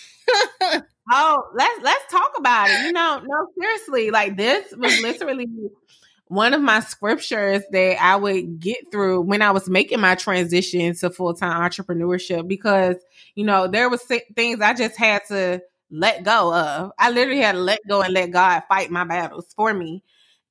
oh, 1.11 1.43
let's 1.55 1.83
let's 1.83 2.11
talk 2.11 2.33
about 2.37 2.69
it. 2.69 2.85
You 2.85 2.91
know, 2.91 3.21
no, 3.25 3.47
seriously, 3.59 4.11
like 4.11 4.37
this 4.37 4.73
was 4.77 4.99
literally 5.01 5.47
one 6.29 6.53
of 6.53 6.61
my 6.61 6.81
scriptures 6.81 7.63
that 7.71 8.01
I 8.01 8.15
would 8.15 8.59
get 8.59 8.91
through 8.91 9.21
when 9.21 9.41
I 9.41 9.51
was 9.51 9.69
making 9.69 10.01
my 10.01 10.15
transition 10.15 10.93
to 10.95 11.09
full 11.09 11.33
time 11.33 11.61
entrepreneurship 11.61 12.47
because 12.47 12.95
you 13.35 13.45
know 13.45 13.67
there 13.67 13.89
was 13.89 14.03
things 14.35 14.61
I 14.61 14.73
just 14.73 14.97
had 14.97 15.23
to 15.29 15.61
let 15.89 16.23
go 16.23 16.53
of. 16.53 16.91
I 16.99 17.11
literally 17.11 17.41
had 17.41 17.53
to 17.53 17.61
let 17.61 17.79
go 17.87 18.01
and 18.01 18.13
let 18.13 18.31
God 18.31 18.63
fight 18.67 18.91
my 18.91 19.05
battles 19.05 19.47
for 19.55 19.73
me, 19.73 20.03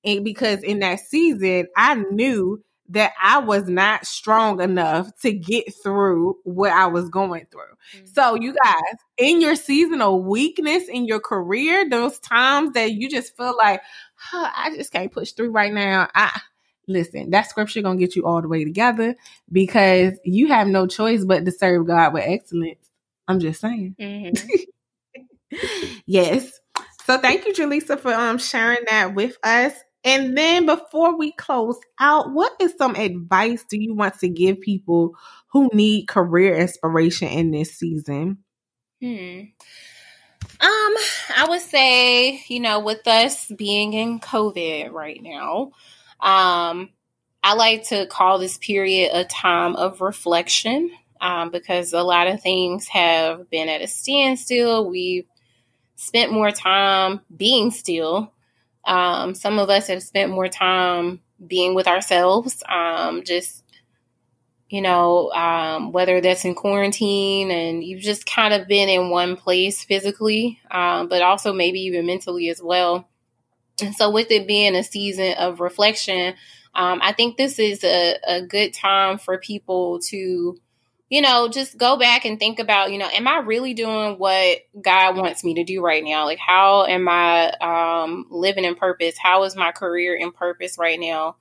and 0.05 0.25
because 0.25 0.63
in 0.63 0.79
that 0.81 1.01
season 1.01 1.67
I 1.77 1.97
knew 1.97 2.63
that 2.91 3.13
I 3.23 3.39
was 3.39 3.69
not 3.69 4.07
strong 4.07 4.61
enough 4.61 5.11
to 5.23 5.33
get 5.33 5.75
through 5.83 6.39
what 6.45 6.73
I 6.73 6.87
was 6.87 7.09
going 7.09 7.47
through. 7.51 7.63
Mm-hmm. 7.95 8.07
So, 8.07 8.35
you 8.35 8.55
guys, 8.63 8.99
in 9.19 9.41
your 9.41 9.57
season 9.57 10.01
of 10.01 10.25
weakness 10.25 10.89
in 10.89 11.07
your 11.07 11.21
career, 11.21 11.89
those 11.89 12.19
times 12.21 12.73
that 12.75 12.93
you 12.93 13.09
just 13.09 13.37
feel 13.37 13.57
like, 13.57 13.83
huh, 14.15 14.51
I 14.55 14.75
just 14.77 14.93
can't 14.93 15.13
push 15.13 15.33
through 15.33 15.51
right 15.51 15.73
now. 15.73 16.09
I 16.15 16.41
listen, 16.89 17.31
that 17.31 17.51
scripture 17.51 17.83
gonna 17.83 17.99
get 17.99 18.17
you 18.17 18.25
all 18.25 18.41
the 18.41 18.49
way 18.49 18.65
together 18.65 19.17
because 19.51 20.19
you 20.25 20.49
have 20.49 20.69
no 20.69 20.87
choice 20.87 21.25
but 21.25 21.45
to 21.45 21.53
serve 21.53 21.87
God 21.87 22.15
with 22.15 22.25
excellence. 22.27 22.91
I'm 23.29 23.41
just 23.41 23.61
saying. 23.61 23.97
Mm-hmm. 23.99 24.47
yes. 26.07 26.61
So 27.05 27.19
thank 27.19 27.47
you, 27.47 27.53
Jaleesa, 27.53 27.99
for 27.99 28.13
um 28.13 28.39
sharing 28.39 28.85
that 28.89 29.15
with 29.15 29.37
us. 29.43 29.73
And 30.07 30.39
then 30.39 30.67
before 30.67 31.19
we 31.19 31.33
close 31.33 31.81
out, 31.99 32.33
what 32.33 32.53
is 32.61 32.75
some 32.79 32.95
advice 32.95 33.65
do 33.69 33.77
you 33.77 33.93
want 33.93 34.21
to 34.21 34.29
give 34.29 34.61
people 34.61 35.17
who 35.49 35.69
need 35.75 36.07
career 36.07 36.57
inspiration 36.57 37.27
in 37.27 37.51
this 37.51 37.75
season? 37.75 38.39
Hmm. 39.03 39.41
Um, 40.61 40.95
I 41.37 41.47
would 41.49 41.61
say, 41.61 42.41
you 42.47 42.61
know, 42.61 42.79
with 42.79 43.05
us 43.09 43.51
being 43.57 43.95
in 43.95 44.21
COVID 44.21 44.93
right 44.93 45.21
now, 45.21 45.73
um, 46.21 46.91
I 47.43 47.55
like 47.55 47.89
to 47.89 48.07
call 48.07 48.39
this 48.39 48.59
period 48.59 49.11
a 49.13 49.25
time 49.25 49.75
of 49.75 50.01
reflection 50.01 50.93
um, 51.21 51.51
because 51.51 51.93
a 51.93 52.03
lot 52.03 52.29
of 52.29 52.41
things 52.41 52.87
have 52.89 53.51
been 53.51 53.69
at 53.69 53.83
a 53.83 53.89
standstill. 53.89 54.89
We've 54.89 55.27
spent 55.97 56.33
more 56.33 56.53
time 56.53 57.23
being 57.37 57.73
still. 57.73 58.33
Um, 58.87 59.35
some 59.35 59.59
of 59.59 59.69
us 59.71 59.89
have 59.89 60.03
spent 60.03 60.31
more 60.31 60.49
time 60.49 61.21
being 61.47 61.75
with 61.75 61.87
ourselves, 61.87 62.63
um, 62.69 63.25
just 63.25 63.65
you 64.69 64.83
know, 64.83 65.31
um, 65.33 65.93
whether 65.93 66.21
that's 66.21 66.45
in 66.45 66.55
quarantine 66.55 67.51
and 67.51 67.85
you've 67.85 68.03
just 68.03 68.27
kind 68.27 68.53
of 68.53 68.67
been 68.67 68.89
in 68.89 69.11
one 69.11 69.37
place 69.37 69.85
physically, 69.85 70.59
um, 70.71 71.09
but 71.09 71.23
also 71.23 71.53
maybe 71.53 71.81
even 71.81 72.07
mentally 72.07 72.49
as 72.49 72.61
well. 72.61 73.09
And 73.81 73.95
so, 73.95 74.11
with 74.11 74.31
it 74.31 74.47
being 74.47 74.75
a 74.75 74.83
season 74.83 75.35
of 75.39 75.61
reflection, 75.61 76.35
um, 76.75 77.01
I 77.03 77.13
think 77.13 77.37
this 77.37 77.59
is 77.59 77.85
a, 77.85 78.17
a 78.27 78.43
good 78.43 78.75
time 78.75 79.19
for 79.19 79.39
people 79.39 80.01
to, 80.09 80.59
you 81.09 81.23
know, 81.23 81.49
just 81.49 81.79
go 81.79 81.97
back 81.97 82.25
and 82.25 82.39
think 82.39 82.59
about, 82.59 82.93
you 82.93 82.99
know, 82.99 83.09
am 83.13 83.29
I 83.29 83.39
really 83.39 83.75
doing 83.75 84.19
what 84.19 84.59
God 84.81 85.17
wants 85.17 85.45
me 85.45 85.55
to 85.55 85.65
do 85.65 85.83
right 85.83 86.03
now? 86.03 86.25
Like, 86.25 86.39
how 86.39 86.87
am 86.87 87.09
I 87.09 87.51
um, 87.61 88.27
living 88.31 88.65
in 88.65 88.75
purpose? 88.75 89.17
How 89.17 89.45
is 89.45 89.55
my 89.55 89.73
career 89.73 90.15
in 90.15 90.33
purpose 90.33 90.77
right 90.79 90.99
now? 90.99 91.37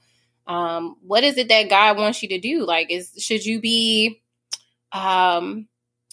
um, 0.47 0.97
what 1.01 1.23
is 1.23 1.37
it 1.37 1.49
that 1.49 1.69
God 1.69 1.97
wants 1.97 2.21
you 2.21 2.29
to 2.29 2.39
do? 2.39 2.65
Like, 2.65 2.91
is 2.91 3.11
should 3.17 3.45
you 3.45 3.59
be 3.59 4.21
um, 4.91 5.67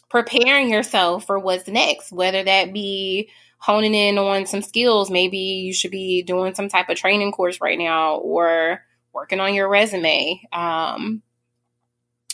preparing 0.09 0.71
yourself 0.71 1.27
for 1.27 1.39
what's 1.39 1.69
next? 1.69 2.13
Whether 2.13 2.45
that 2.45 2.73
be 2.73 3.31
honing 3.59 3.95
in 3.95 4.19
on 4.19 4.47
some 4.47 4.63
skills, 4.63 5.11
maybe 5.11 5.39
you 5.39 5.73
should 5.73 5.91
be 5.91 6.23
doing 6.23 6.55
some 6.55 6.69
type 6.69 6.89
of 6.89 6.97
training 6.97 7.33
course 7.33 7.61
right 7.61 7.79
now, 7.79 8.17
or 8.17 8.83
working 9.13 9.41
on 9.41 9.55
your 9.55 9.69
resume. 9.69 10.43
Um, 10.53 11.23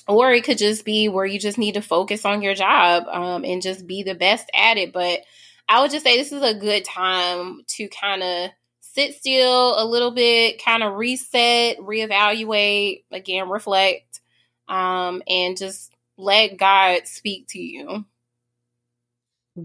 or 0.08 0.32
it 0.32 0.42
could 0.42 0.58
just 0.58 0.84
be 0.84 1.08
where 1.08 1.26
you 1.26 1.38
just 1.38 1.58
need 1.58 1.74
to 1.74 1.82
focus 1.82 2.24
on 2.24 2.42
your 2.42 2.54
job 2.54 3.06
um, 3.08 3.44
and 3.44 3.62
just 3.62 3.86
be 3.86 4.02
the 4.02 4.14
best 4.14 4.50
at 4.54 4.78
it. 4.78 4.92
But 4.92 5.20
I 5.68 5.82
would 5.82 5.90
just 5.90 6.04
say 6.04 6.16
this 6.16 6.32
is 6.32 6.42
a 6.42 6.54
good 6.54 6.84
time 6.84 7.60
to 7.68 7.88
kind 7.88 8.22
of 8.22 8.50
sit 8.80 9.14
still 9.14 9.80
a 9.80 9.84
little 9.84 10.10
bit, 10.10 10.64
kind 10.64 10.82
of 10.82 10.94
reset, 10.94 11.76
reevaluate, 11.78 13.04
again, 13.12 13.50
reflect, 13.50 14.20
um, 14.66 15.22
and 15.28 15.58
just 15.58 15.92
let 16.16 16.56
God 16.56 17.06
speak 17.06 17.48
to 17.48 17.60
you. 17.60 18.04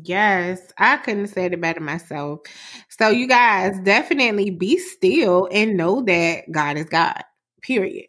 Yes, 0.03 0.73
I 0.77 0.97
couldn't 0.97 1.27
said 1.27 1.53
it 1.53 1.61
better 1.61 1.79
myself. 1.79 2.41
So, 2.89 3.09
you 3.09 3.27
guys 3.27 3.79
definitely 3.83 4.49
be 4.49 4.77
still 4.77 5.47
and 5.51 5.77
know 5.77 6.01
that 6.01 6.51
God 6.51 6.77
is 6.77 6.89
God, 6.89 7.23
period. 7.61 8.07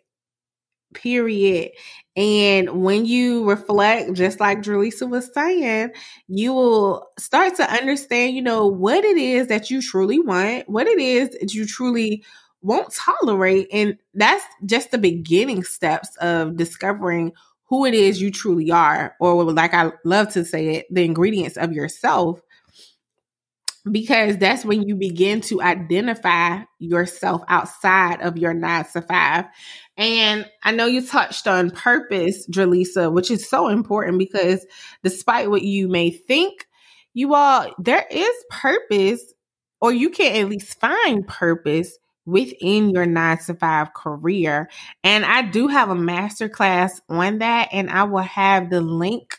Period. 0.95 1.73
And 2.17 2.83
when 2.83 3.05
you 3.05 3.49
reflect, 3.49 4.13
just 4.15 4.41
like 4.41 4.63
Drelisa 4.63 5.09
was 5.09 5.33
saying, 5.35 5.91
you 6.29 6.53
will 6.53 7.09
start 7.19 7.57
to 7.57 7.71
understand, 7.71 8.37
you 8.37 8.43
know, 8.43 8.67
what 8.67 9.05
it 9.05 9.17
is 9.17 9.49
that 9.49 9.71
you 9.71 9.83
truly 9.83 10.21
want, 10.21 10.69
what 10.69 10.87
it 10.87 10.99
is 10.99 11.31
that 11.31 11.53
you 11.53 11.67
truly 11.67 12.25
won't 12.63 12.95
tolerate. 12.95 13.69
And 13.73 13.99
that's 14.15 14.45
just 14.65 14.93
the 14.93 14.99
beginning 14.99 15.65
steps 15.65 16.17
of 16.19 16.57
discovering 16.57 17.33
who 17.65 17.85
it 17.85 17.95
is 17.95 18.23
you 18.23 18.31
truly 18.31 18.71
are, 18.71 19.17
or 19.21 19.43
like 19.53 19.75
I 19.75 19.91
love 20.05 20.33
to 20.35 20.45
say 20.45 20.77
it, 20.77 20.87
the 20.91 21.03
ingredients 21.03 21.57
of 21.57 21.73
yourself, 21.73 22.41
because 23.91 24.39
that's 24.39 24.65
when 24.65 24.87
you 24.89 24.95
begin 24.95 25.41
to 25.43 25.61
identify 25.61 26.61
yourself 26.79 27.43
outside 27.49 28.21
of 28.23 28.39
your 28.39 28.55
nine 28.55 28.85
to 28.93 29.03
five. 29.03 29.47
And 29.97 30.49
I 30.63 30.73
know 30.73 30.87
you 30.87 31.07
touched 31.07 31.47
on 31.47 31.71
purpose, 31.71 32.47
Drelisa, 32.49 33.13
which 33.13 33.31
is 33.31 33.49
so 33.49 33.69
important 33.69 34.19
because 34.19 34.67
despite 35.03 35.51
what 35.51 35.63
you 35.63 35.89
may 35.89 36.11
think, 36.11 36.67
you 37.13 37.35
all, 37.35 37.73
there 37.79 38.05
is 38.11 38.33
purpose, 38.51 39.33
or 39.81 39.93
you 39.93 40.11
can 40.11 40.35
at 40.35 40.49
least 40.49 40.81
find 40.81 41.27
purpose 41.27 41.97
within 42.27 42.91
your 42.91 43.07
nine 43.07 43.39
to 43.39 43.55
five 43.55 43.95
career. 43.95 44.69
And 45.05 45.25
I 45.25 45.43
do 45.43 45.69
have 45.69 45.91
a 45.91 45.95
masterclass 45.95 47.01
on 47.09 47.39
that, 47.39 47.69
and 47.71 47.91
I 47.91 48.05
will 48.05 48.19
have 48.19 48.71
the 48.71 48.81
link 48.81 49.39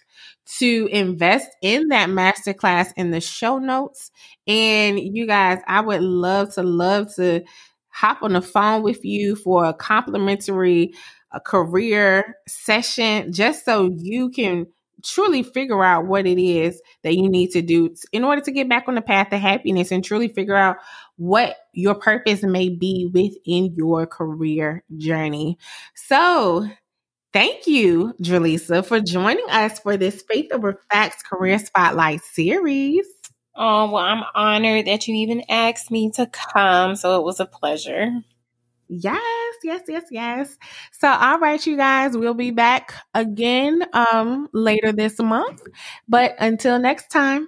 to 0.59 0.87
invest 0.91 1.49
in 1.61 1.87
that 1.89 2.09
masterclass 2.09 2.93
in 2.95 3.11
the 3.11 3.19
show 3.19 3.57
notes. 3.57 4.11
And 4.47 4.99
you 4.99 5.25
guys, 5.25 5.59
I 5.67 5.81
would 5.81 6.01
love 6.01 6.53
to 6.53 6.63
love 6.63 7.13
to 7.15 7.43
hop 7.95 8.21
on 8.21 8.33
the 8.33 8.41
phone 8.41 8.83
with 8.83 9.05
you 9.05 9.37
for 9.37 9.63
a 9.63 9.73
complimentary 9.73 10.93
a 11.31 11.39
career 11.39 12.35
session 12.45 13.31
just 13.31 13.63
so 13.63 13.89
you 13.97 14.29
can 14.29 14.67
truly 15.03 15.43
figure 15.43 15.83
out 15.83 16.05
what 16.05 16.27
it 16.27 16.41
is 16.41 16.81
that 17.03 17.15
you 17.15 17.29
need 17.29 17.51
to 17.51 17.61
do 17.61 17.93
in 18.11 18.25
order 18.25 18.41
to 18.41 18.51
get 18.51 18.67
back 18.67 18.85
on 18.87 18.95
the 18.95 19.01
path 19.01 19.29
to 19.29 19.37
happiness 19.37 19.91
and 19.91 20.03
truly 20.03 20.27
figure 20.27 20.55
out 20.55 20.77
what 21.15 21.55
your 21.73 21.95
purpose 21.95 22.43
may 22.43 22.67
be 22.67 23.09
within 23.13 23.73
your 23.77 24.05
career 24.05 24.83
journey. 24.97 25.57
So, 25.95 26.67
thank 27.31 27.65
you, 27.65 28.13
Drelisa, 28.21 28.85
for 28.85 28.99
joining 28.99 29.49
us 29.49 29.79
for 29.79 29.95
this 29.95 30.21
Faith 30.29 30.51
Over 30.51 30.81
Facts 30.91 31.23
Career 31.23 31.59
Spotlight 31.59 32.21
series. 32.23 33.05
Oh, 33.55 33.89
well, 33.91 34.03
I'm 34.03 34.23
honored 34.33 34.87
that 34.87 35.07
you 35.07 35.15
even 35.15 35.43
asked 35.49 35.91
me 35.91 36.09
to 36.11 36.25
come. 36.27 36.95
So 36.95 37.19
it 37.19 37.23
was 37.23 37.39
a 37.39 37.45
pleasure. 37.45 38.11
Yes, 38.87 39.55
yes, 39.63 39.81
yes, 39.87 40.03
yes. 40.11 40.57
So 40.91 41.07
all 41.07 41.39
right, 41.39 41.65
you 41.65 41.75
guys, 41.75 42.15
we'll 42.15 42.35
be 42.35 42.51
back 42.51 42.93
again 43.15 43.81
um 43.93 44.47
later 44.53 44.91
this 44.91 45.19
month. 45.19 45.61
But 46.07 46.35
until 46.39 46.77
next 46.79 47.09
time. 47.09 47.47